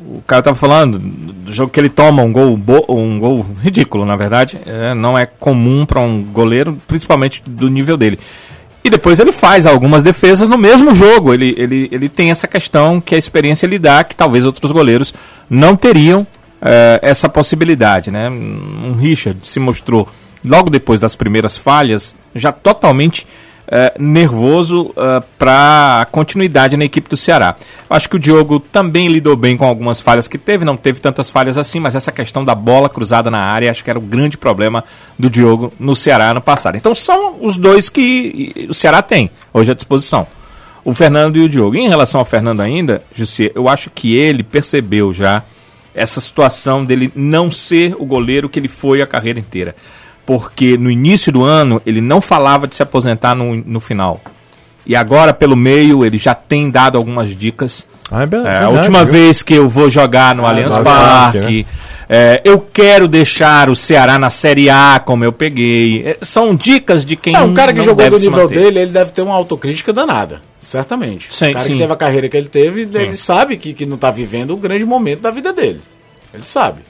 [0.00, 4.16] O cara tava falando do jogo que ele toma um gol, um gol ridículo, na
[4.16, 4.58] verdade.
[4.66, 8.18] É, não é comum para um goleiro, principalmente do nível dele.
[8.82, 11.32] E depois ele faz algumas defesas no mesmo jogo.
[11.32, 15.14] Ele, ele, ele tem essa questão que a experiência lhe dá, que talvez outros goleiros
[15.48, 16.26] não teriam
[16.60, 18.10] é, essa possibilidade.
[18.10, 18.28] Né?
[18.28, 20.08] Um Richard se mostrou,
[20.44, 23.26] logo depois das primeiras falhas, já totalmente
[23.70, 27.54] é, nervoso é, para a continuidade na equipe do Ceará.
[27.88, 31.28] Acho que o Diogo também lidou bem com algumas falhas que teve, não teve tantas
[31.28, 34.38] falhas assim, mas essa questão da bola cruzada na área acho que era o grande
[34.38, 34.82] problema
[35.18, 36.76] do Diogo no Ceará no passado.
[36.76, 40.26] Então são os dois que o Ceará tem hoje à disposição.
[40.84, 41.76] O Fernando e o Diogo.
[41.76, 45.42] em relação ao Fernando ainda, Jussi, eu acho que ele percebeu já
[45.98, 49.74] essa situação dele não ser o goleiro que ele foi a carreira inteira
[50.28, 54.20] porque no início do ano ele não falava de se aposentar no, no final.
[54.84, 57.86] E agora, pelo meio, ele já tem dado algumas dicas.
[58.10, 59.12] Ah, é verdade, é, a última viu?
[59.14, 61.62] vez que eu vou jogar no ah, Allianz Parque.
[61.62, 61.64] Né?
[62.08, 66.02] É, eu quero deixar o Ceará na Série A como eu peguei.
[66.06, 67.36] É, são dicas de quem.
[67.36, 70.40] É, um cara que jogou do nível dele, ele deve ter uma autocrítica danada.
[70.58, 71.32] Certamente.
[71.32, 71.72] Sim, o cara sim.
[71.74, 72.98] que teve a carreira que ele teve, sim.
[72.98, 75.80] ele sabe que, que não está vivendo o grande momento da vida dele.
[76.32, 76.80] Ele sabe.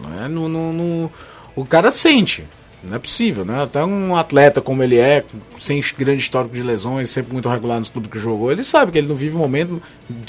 [0.00, 0.28] Não é?
[0.28, 1.10] no, no, no,
[1.56, 2.44] o cara sente.
[2.84, 3.62] Não é possível, né?
[3.62, 5.24] Até um atleta como ele é,
[5.56, 8.98] sem grande histórico de lesões, sempre muito regular nos clubes que jogou, ele sabe que
[8.98, 9.80] ele não vive o momento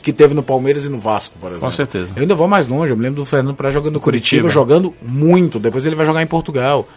[0.04, 1.66] que teve no Palmeiras e no Vasco, por exemplo.
[1.66, 2.14] Com certeza.
[2.16, 4.54] Eu ainda vou mais longe, eu me lembro do Fernando para jogando no Curitiba, Curitiba,
[4.54, 6.88] jogando muito, depois ele vai jogar em Portugal.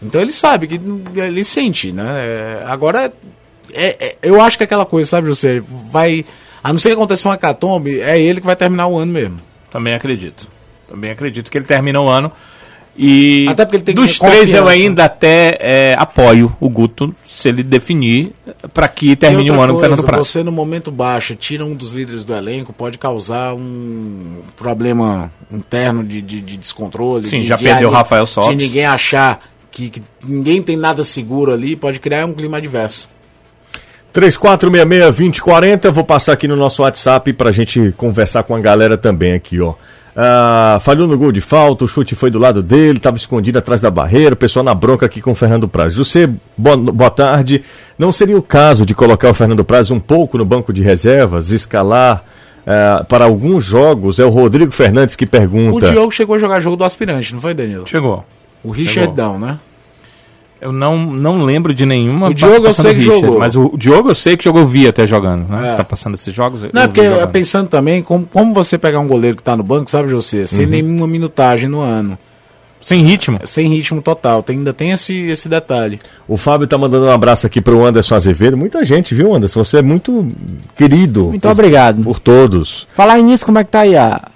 [0.00, 0.80] Então ele sabe que
[1.16, 2.04] ele sente, né?
[2.06, 3.12] É, agora,
[3.72, 6.24] é, é, eu acho que aquela coisa, sabe, José, vai.
[6.62, 9.40] A não ser que aconteça uma catombe, é ele que vai terminar o ano mesmo.
[9.70, 10.46] Também acredito.
[10.88, 12.30] Também acredito que ele termina o ano.
[13.02, 17.48] E até porque ele tem dos três eu ainda até é, apoio o Guto se
[17.48, 18.32] ele definir
[18.74, 20.28] para que termine o ano com o Fernando Praz.
[20.28, 26.04] Você no momento baixo tira um dos líderes do elenco, pode causar um problema interno
[26.04, 27.26] de, de, de descontrole.
[27.26, 28.50] Sim, de, já de perdeu o Rafael Sobis.
[28.50, 33.08] De ninguém achar que, que, ninguém tem nada seguro ali, pode criar um clima adverso.
[34.12, 39.32] 3466-2040, vou passar aqui no nosso WhatsApp para a gente conversar com a galera também
[39.32, 39.72] aqui, ó.
[40.16, 43.80] Ah, falhou no gol de falta, o chute foi do lado dele, estava escondido atrás
[43.80, 45.94] da barreira, o pessoal na bronca aqui com o Fernando Praz.
[45.94, 47.62] José, boa, boa tarde.
[47.98, 51.50] Não seria o caso de colocar o Fernando Praz um pouco no banco de reservas,
[51.50, 52.24] escalar
[52.66, 54.18] ah, para alguns jogos?
[54.18, 55.86] É o Rodrigo Fernandes que pergunta.
[55.86, 57.86] O Diogo chegou a jogar jogo do aspirante, não foi, Danilo?
[57.86, 58.24] Chegou.
[58.62, 59.58] O Richardão, né?
[60.60, 62.28] Eu não, não lembro de nenhuma.
[62.28, 63.38] O Diogo eu sei que Richard, jogou.
[63.38, 65.72] Mas o Diogo eu sei que jogou via até jogando, né?
[65.72, 65.76] É.
[65.76, 66.62] Tá passando esses jogos.
[66.72, 69.90] Não, é porque pensando também, como, como você pegar um goleiro que tá no banco,
[69.90, 70.46] sabe, José?
[70.46, 70.70] Sem uhum.
[70.70, 72.18] nenhuma minutagem no ano.
[72.80, 73.38] Sem ritmo?
[73.44, 74.42] Sem ritmo total.
[74.42, 76.00] Tem, ainda tem esse, esse detalhe.
[76.26, 78.56] O Fábio tá mandando um abraço aqui pro Anderson Azevedo.
[78.56, 79.62] Muita gente, viu, Anderson?
[79.62, 80.28] Você é muito
[80.76, 81.26] querido.
[81.26, 82.02] Muito por, obrigado.
[82.02, 82.88] Por todos.
[82.94, 84.28] Falar nisso, como é que tá aí a,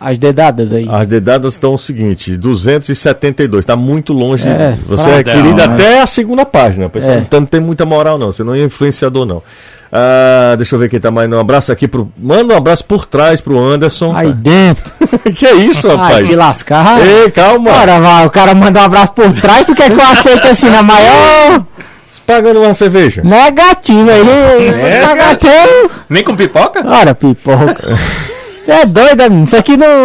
[0.00, 0.88] as dedadas aí.
[0.88, 4.48] As dedadas estão o seguinte: 272, está muito longe.
[4.48, 5.64] É, você é querido né?
[5.64, 6.88] até a segunda página.
[6.88, 7.26] Pessoal, é.
[7.32, 8.30] não tem muita moral, não.
[8.30, 9.42] Você não é influenciador, não.
[9.90, 11.30] Ah, deixa eu ver quem tá mais.
[11.30, 12.12] Um abraço aqui pro.
[12.16, 14.14] Manda um abraço por trás pro Anderson.
[14.14, 14.84] Aí dentro.
[15.34, 16.16] que é isso, rapaz?
[16.16, 17.00] Ai, que lascar.
[17.04, 17.72] Ei, calma.
[17.72, 19.66] Bora, vai, o cara manda um abraço por trás.
[19.66, 21.64] Tu quer que eu aceite assim na maior.
[22.24, 23.22] Pagando uma cerveja.
[23.24, 24.22] Negativo aí.
[25.06, 25.90] Negativo.
[26.08, 26.86] Nem com pipoca?
[26.86, 27.96] Ora, pipoca.
[28.70, 29.44] é doido, amigo.
[29.44, 30.04] Isso aqui não.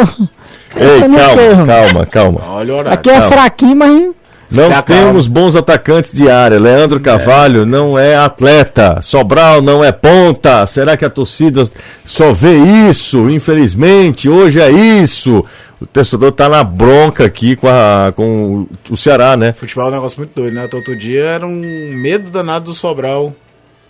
[0.76, 2.41] Ei, calma, calma, calma.
[2.49, 2.99] Olha o horário.
[2.99, 3.32] Aqui é calma.
[3.32, 4.23] fraquinho, mas.
[4.52, 6.60] Não temos bons atacantes de área.
[6.60, 7.65] Leandro Carvalho é.
[7.65, 8.99] não é atleta.
[9.02, 10.65] Sobral não é ponta.
[10.67, 11.67] Será que a torcida
[12.06, 12.56] só vê
[12.88, 13.30] isso?
[13.30, 15.43] Infelizmente, hoje é isso.
[15.82, 19.54] O torcedor tá na bronca aqui com, a, com o Ceará, né?
[19.54, 20.65] Futebol é um negócio muito doido, né?
[20.65, 23.34] Até outro dia era um medo danado do Sobral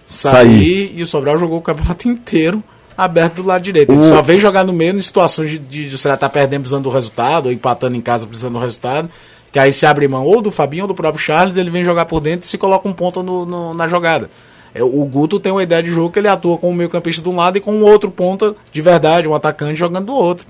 [0.06, 0.94] sair, sair.
[0.96, 2.64] e o Sobral jogou o campeonato inteiro
[2.98, 3.92] aberto do lado direito.
[3.92, 4.04] Ele o...
[4.04, 6.84] só vem jogar no meio em situações de, de, de o Ceará tá perdendo precisando
[6.84, 9.10] do resultado, ou empatando em casa precisando do resultado.
[9.52, 12.06] Que aí se abre mão ou do Fabinho ou do próprio Charles, ele vem jogar
[12.06, 14.30] por dentro e se coloca um ponta no, no, na jogada.
[14.74, 17.22] É, o Guto tem uma ideia de jogo que ele atua com o meio campista
[17.22, 20.48] de um lado e com o outro ponta de verdade, um atacante jogando do outro.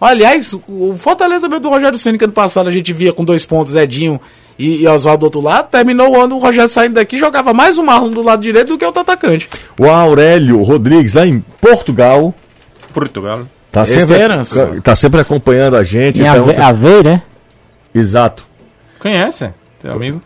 [0.00, 3.74] Aliás, o Fortaleza do Rogério Senna que ano passado a gente via com dois pontos,
[3.74, 4.20] Edinho
[4.58, 7.78] e, e Oswaldo do outro lado, terminou o ano, o Rogério saindo daqui, jogava mais
[7.78, 9.48] o Marlon do lado direito do que o outro atacante.
[9.78, 12.34] O Aurélio Rodrigues, lá em Portugal.
[12.92, 13.42] Portugal.
[13.70, 16.22] Tá sempre, tá sempre acompanhando a gente.
[16.22, 17.22] Em Ave, Ave, né?
[17.94, 18.46] Exato.
[18.98, 19.50] Conhece?
[19.80, 20.22] Teu amigo?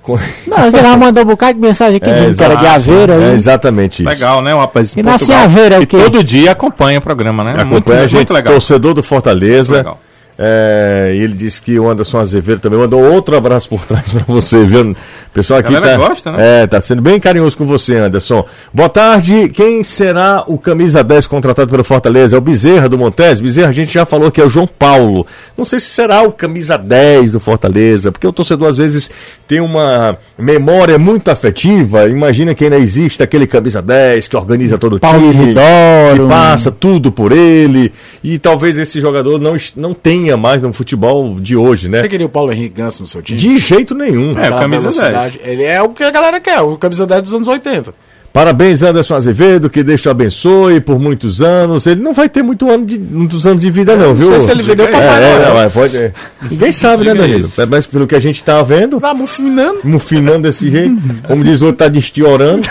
[0.47, 3.13] Não, ele já mandou um bocado de mensagem aqui é, dizendo que era de Aveiro
[3.13, 3.23] aí.
[3.25, 4.09] É exatamente isso.
[4.09, 4.55] Legal, né?
[4.55, 7.53] Um rapaz e nasce em Aveiro, é todo dia acompanha o programa, né?
[7.53, 8.53] Acompanha muito, a gente, muito legal.
[8.53, 9.75] torcedor do Fortaleza.
[9.75, 10.01] Muito legal.
[10.43, 14.25] É, e ele disse que o Anderson Azevedo também mandou outro abraço por trás para
[14.27, 14.93] você, viu?
[14.93, 14.97] O
[15.35, 16.63] pessoal aqui tá, gosta, né?
[16.63, 18.47] É, tá sendo bem carinhoso com você, Anderson.
[18.73, 19.51] Boa tarde.
[19.51, 22.37] Quem será o camisa 10 contratado pelo Fortaleza?
[22.37, 23.39] É o Bezerra do Montes?
[23.39, 25.27] Bezerra, a gente já falou que é o João Paulo.
[25.59, 29.11] Não sei se será o camisa 10 do Fortaleza, porque o torcedor às vezes
[29.47, 32.09] tem uma memória muito afetiva.
[32.09, 36.73] Imagina que ainda existe aquele camisa 10 que organiza todo o Paulo time, que passa
[36.73, 37.93] tudo por ele.
[38.25, 42.01] E talvez esse jogador não, não tenha mais no futebol de hoje, né?
[42.01, 43.39] Você queria o Paulo Henrique Ganso no seu time?
[43.39, 44.39] De jeito nenhum.
[44.39, 45.41] É, o camisa 10.
[45.43, 47.95] Ele é o que a galera quer, o camisa 10 dos anos 80.
[48.33, 51.85] Parabéns, Anderson Azevedo, que Deus te abençoe por muitos anos.
[51.85, 54.27] Ele não vai ter muito ano de, muitos anos de vida, não, viu?
[54.27, 56.13] Não sei se ele vendeu pra é, é, pode, é.
[56.49, 57.49] Ninguém sabe, né, Danilo?
[57.59, 59.01] É, mas pelo que a gente tá vendo.
[59.01, 59.81] Tá mufinando.
[59.83, 60.97] Mufinando desse jeito.
[61.27, 62.69] Como diz o outro, tá destiorando.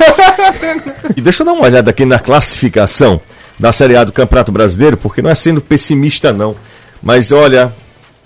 [1.16, 3.20] e deixa eu dar uma olhada aqui na classificação
[3.60, 6.56] da Série A do Campeonato Brasileiro, porque não é sendo pessimista, não.
[7.02, 7.74] Mas olha.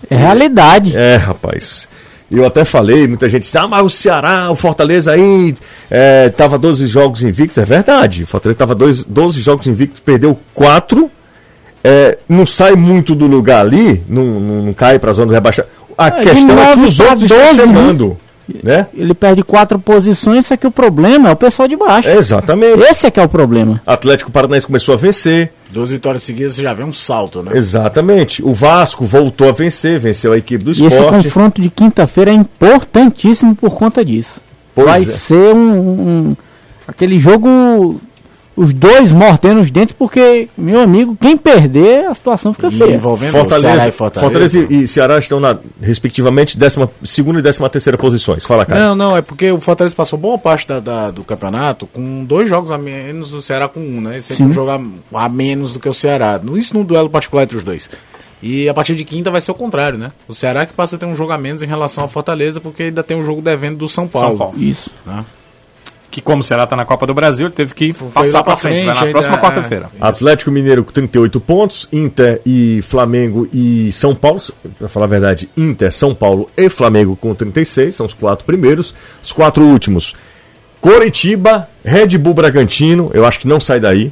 [0.10, 0.96] É realidade.
[0.96, 1.88] É, rapaz.
[2.32, 5.56] Eu até falei, muita gente disse, ah, mas o Ceará, o Fortaleza aí,
[5.90, 7.60] é, tava 12 jogos invictos.
[7.60, 11.12] É verdade, o Fortaleza tava dois, 12 jogos invictos, perdeu 4.
[11.84, 15.34] É, não sai muito do lugar ali, não, não, não cai para a zona do
[15.34, 15.72] rebaixamento.
[15.96, 18.18] A é, questão é que os outros 12, estão chegando.
[18.64, 18.88] Né?
[18.94, 22.10] Ele perde quatro posições, só que o problema é o pessoal de baixo.
[22.10, 22.82] exatamente.
[22.82, 23.82] Esse é que é o problema.
[23.86, 25.54] Atlético Paranaense começou a vencer.
[25.72, 27.52] Duas vitórias seguidas, você já vê um salto, né?
[27.56, 28.44] Exatamente.
[28.44, 30.94] O Vasco voltou a vencer, venceu a equipe do esporte.
[30.94, 34.40] E esse confronto de quinta-feira é importantíssimo por conta disso.
[34.76, 35.06] Pois Vai é.
[35.06, 36.38] ser um, um,
[36.88, 38.00] aquele jogo
[38.56, 42.96] os dois mordendo os dentes, porque, meu amigo, quem perder, a situação fica feia.
[42.96, 44.20] Envolvendo Fortaleza, e Fortaleza.
[44.20, 48.46] Fortaleza e, Ceará estão, na, respectivamente, décima, segunda e décima terceira posições.
[48.46, 48.80] Fala, cara.
[48.80, 52.48] Não, não, é porque o Fortaleza passou boa parte da, da do campeonato com dois
[52.48, 54.22] jogos a menos, o Ceará com um, né?
[54.22, 56.40] Sempre um jogo a, a menos do que o Ceará.
[56.56, 57.90] Isso num duelo particular entre os dois.
[58.42, 60.12] E a partir de quinta vai ser o contrário, né?
[60.28, 62.84] O Ceará que passa a ter um jogo a menos em relação ao Fortaleza, porque
[62.84, 64.28] ainda tem um jogo devendo do São Paulo.
[64.30, 64.54] São Paulo.
[64.62, 64.92] Isso.
[65.06, 65.24] Né?
[66.14, 68.56] Que como o Ceará está na Copa do Brasil, ele teve que Foi passar para
[68.56, 69.90] frente, frente, vai na próxima quarta-feira.
[70.00, 74.40] É, Atlético Mineiro com 38 pontos, Inter e Flamengo e São Paulo,
[74.78, 78.94] para falar a verdade, Inter, São Paulo e Flamengo com 36, são os quatro primeiros.
[79.24, 80.16] Os quatro últimos,
[80.80, 84.12] Coritiba, Red Bull Bragantino, eu acho que não sai daí.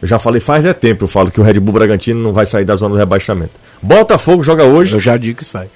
[0.00, 2.46] Eu já falei faz é tempo, eu falo que o Red Bull Bragantino não vai
[2.46, 3.52] sair da zona do rebaixamento.
[3.82, 4.94] Botafogo joga hoje.
[4.94, 5.68] Eu já digo que sai.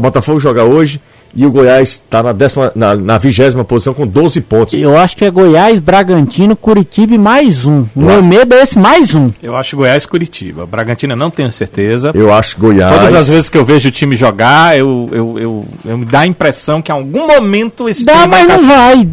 [0.00, 1.00] Botafogo joga hoje
[1.36, 4.74] e o Goiás está na, décima, na, na vigésima posição com 12 pontos.
[4.74, 7.86] Eu acho que é Goiás, Bragantino, Curitiba e mais um.
[7.94, 9.30] O meu medo é esse mais um.
[9.42, 10.66] Eu acho Goiás Curitiba.
[10.66, 12.12] Bragantino não tenho certeza.
[12.14, 12.94] Eu acho Goiás.
[12.94, 16.20] Todas as vezes que eu vejo o time jogar, eu, eu, eu, eu me dá
[16.20, 19.08] a impressão que em algum momento esse dá, time mas vai não vai.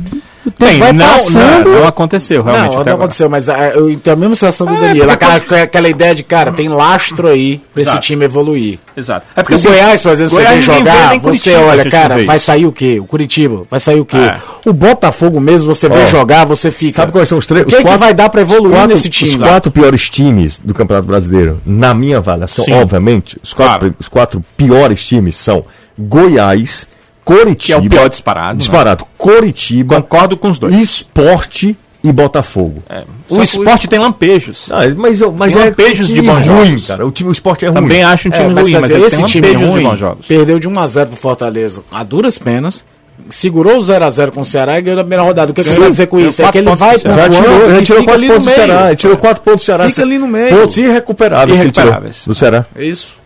[0.58, 1.70] Tem, vai não, passando.
[1.70, 2.76] não, não aconteceu, realmente.
[2.76, 5.08] Não, não aconteceu, mas ah, eu tenho a mesma sensação do É, Danilo.
[5.08, 8.06] porque Aquela, aquela ideia de, cara, tem lastro aí pra esse Exato.
[8.06, 8.80] time evoluir.
[8.98, 9.26] Exato.
[9.36, 11.52] É Porque o assim, Goiás, por exemplo, você Goiás vem ninguém vê jogar, nem você
[11.52, 13.00] Curitiba, olha, cara, vai sair o quê?
[13.00, 14.18] O Curitiba, vai sair o quê?
[14.18, 14.39] É.
[14.68, 16.96] O Botafogo mesmo, você vem jogar, você fica.
[16.98, 17.64] Sabe quais são os três?
[17.64, 19.32] O que, é que vai dar pra evoluir quatro, nesse time?
[19.32, 22.74] Os quatro piores times do Campeonato Brasileiro, na minha avaliação, Sim.
[22.74, 23.96] obviamente, os quatro, Claro.
[24.00, 25.64] os quatro piores times são
[25.98, 26.88] Goiás,
[27.26, 27.80] Que é Coritiba.
[27.80, 28.53] o pior disparado.
[28.53, 28.55] né?
[28.57, 29.05] Disparado.
[29.17, 30.74] Coritiba, Concordo com os dois.
[30.76, 32.82] Esporte e Botafogo.
[32.89, 33.03] É.
[33.30, 34.69] O esporte tem lampejos.
[34.72, 36.88] Ah, mas eu- mas Tem é lampejos de bons ruim, jogos.
[36.88, 37.05] cara.
[37.05, 37.76] O time o esporte é ruim.
[37.82, 40.26] Também acho um É, time mas, ruim, mas ele esse time ruim de bons jogos.
[40.26, 42.84] perdeu de 1x0 pro Fortaleza a duras penas,
[43.30, 45.51] segurou o 0x0 com o Ceará e ganhou na primeira rodada.
[45.51, 46.41] O que, que eu quero dizer com isso?
[46.41, 47.22] É que ele vai pro Ceará.
[47.22, 48.55] Já tirou, já tirou fica quatro ali no pontos do.
[48.55, 48.88] Ceará.
[48.88, 49.86] Ele tirou quatro pontos do Ceará.
[49.88, 50.57] Fica ali no meio.
[50.57, 51.59] Pontos irrecuperáveis.
[51.59, 52.22] Irrecuperáveis.
[52.26, 52.65] Do Ceará.
[52.76, 53.20] É isso.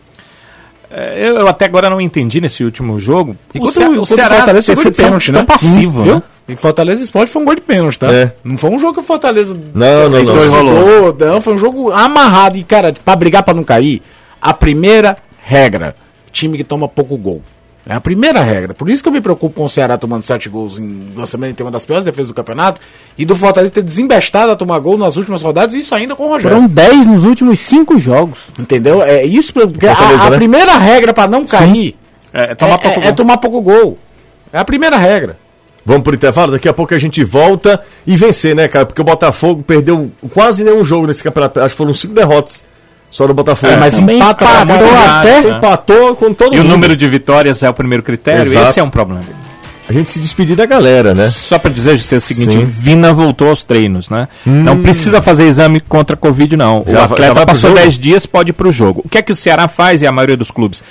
[0.98, 3.36] É, Eu, eu até agora não entendi nesse último jogo.
[3.54, 5.46] E o, quanto- Ce- quanto o o Ceará Fortaleza pênalti, tão né?
[5.48, 6.16] passivo, Viu?
[6.16, 6.24] né?
[6.48, 8.14] E Fortaleza e Sport foi um gol de pênalti, tá?
[8.14, 8.32] É.
[8.44, 10.34] Não foi um jogo que o Fortaleza Não, não, não.
[10.34, 12.58] torcedor, não, foi um jogo amarrado.
[12.58, 14.02] E, cara, pra brigar pra não cair,
[14.42, 15.96] a primeira regra,
[16.32, 17.42] time que toma pouco gol.
[17.88, 18.74] É a primeira regra.
[18.74, 21.52] Por isso que eu me preocupo com o Ceará tomando sete gols em uma semana
[21.52, 22.82] e ter uma das piores defesas do campeonato.
[23.16, 26.24] E do Fortaleza ter desembestado a tomar gol nas últimas rodadas, e isso ainda com
[26.26, 26.56] o Rogério.
[26.58, 28.40] Foram 10 nos últimos 5 jogos.
[28.58, 29.04] Entendeu?
[29.04, 30.38] É isso, porque a, a né?
[30.38, 31.96] primeira regra pra não cair
[32.34, 33.14] É, é, tomar pouco é- é gol.
[33.16, 33.98] tomar pouco gol.
[34.52, 35.38] É a primeira regra.
[35.86, 38.88] Vamos pro intervalo, daqui a pouco a gente volta e vencer, né, cara?
[38.88, 41.60] Porque o Botafogo perdeu quase nenhum jogo nesse campeonato.
[41.60, 42.64] Acho que foram cinco derrotas
[43.16, 43.72] só no Botafogo.
[43.72, 45.50] É, mas empata empatou até- né?
[45.58, 46.72] empatou com todo E o mundo.
[46.74, 48.52] número de vitórias é o primeiro critério?
[48.52, 48.70] Exato.
[48.70, 49.24] Esse é um problema.
[49.88, 51.30] A gente se despedir da galera, né?
[51.30, 52.58] Só pra dizer José, o seguinte, Sim.
[52.60, 52.64] Hum.
[52.64, 54.28] o Vina voltou aos treinos, né?
[54.46, 56.84] Não precisa fazer exame contra a Covid, não.
[56.88, 57.82] Já o atleta passou jogo?
[57.82, 59.02] 10 dias, pode ir pro jogo.
[59.06, 60.84] O que é que o Ceará faz e a maioria dos clubes?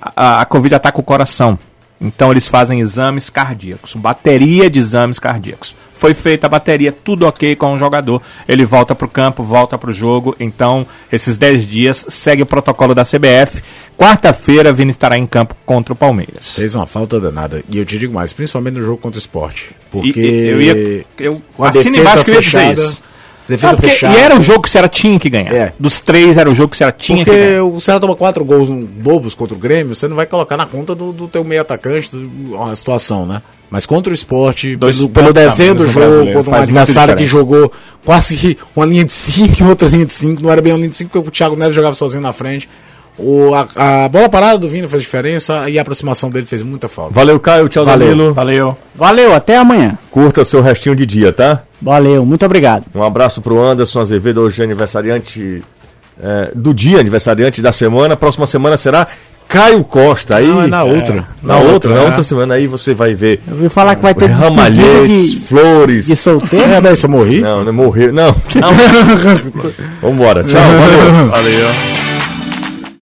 [0.00, 1.58] A, a- a Covid ataca o coração.
[2.00, 5.74] Então eles fazem exames cardíacos, bateria de exames cardíacos.
[6.02, 8.20] Foi feita a bateria, tudo ok com o jogador.
[8.48, 10.34] Ele volta pro campo, volta pro jogo.
[10.40, 13.62] Então, esses 10 dias segue o protocolo da CBF.
[13.96, 16.56] Quarta-feira, Vini estará em campo contra o Palmeiras.
[16.56, 17.62] Fez uma falta danada.
[17.70, 19.70] E eu te digo mais, principalmente no jogo contra o esporte.
[19.92, 20.18] Porque.
[20.20, 21.04] E- eu ia.
[21.20, 23.02] Eu com a assino defesa embaixo que eu ia dizer isso.
[23.48, 24.18] Defesa Ah, porque- fechada.
[24.18, 25.54] E era um jogo que o Ceará tinha que ganhar.
[25.54, 25.72] É.
[25.78, 27.62] Dos três, era o jogo que o Ceará tinha que Porque ganhar.
[27.64, 30.96] o Ceará toma quatro gols bobos contra o Grêmio, você não vai colocar na conta
[30.96, 33.40] do, do teu meio atacante do- a situação, né?
[33.72, 37.72] Mas contra o esporte, Dois pelo, pelo desenho do jogo, contra um adversário que jogou
[38.04, 40.76] quase que uma linha de 5 e outra linha de 5, não era bem uma
[40.76, 42.68] linha de 5 porque o Thiago Neves jogava sozinho na frente.
[43.16, 46.86] O, a, a bola parada do Vini fez diferença e a aproximação dele fez muita
[46.86, 47.14] falta.
[47.14, 47.66] Valeu, Caio.
[47.70, 48.08] Tchau, Valeu.
[48.08, 48.34] Danilo.
[48.34, 48.76] Valeu.
[48.94, 49.96] Valeu, até amanhã.
[50.10, 51.62] Curta seu restinho de dia, tá?
[51.80, 52.84] Valeu, muito obrigado.
[52.94, 55.64] Um abraço pro Anderson Azevedo, hoje é aniversariante
[56.22, 58.18] é, do dia, aniversariante da semana.
[58.18, 59.08] Próxima semana será
[59.52, 60.36] Caio Costa.
[60.36, 61.24] Aí, Não, é na outra.
[61.42, 62.04] Na, outra, na é.
[62.06, 66.06] outra semana aí você vai ver Eu ouvi falar que vai ter ramalhetes, de, flores.
[66.06, 66.64] de solteiro.
[66.64, 67.40] É, se eu morri.
[67.42, 68.12] Não, não morreu.
[68.12, 68.34] Não.
[70.00, 70.42] Vambora.
[70.44, 70.60] Tchau.
[70.62, 71.30] Valeu.
[71.30, 72.11] Valeu.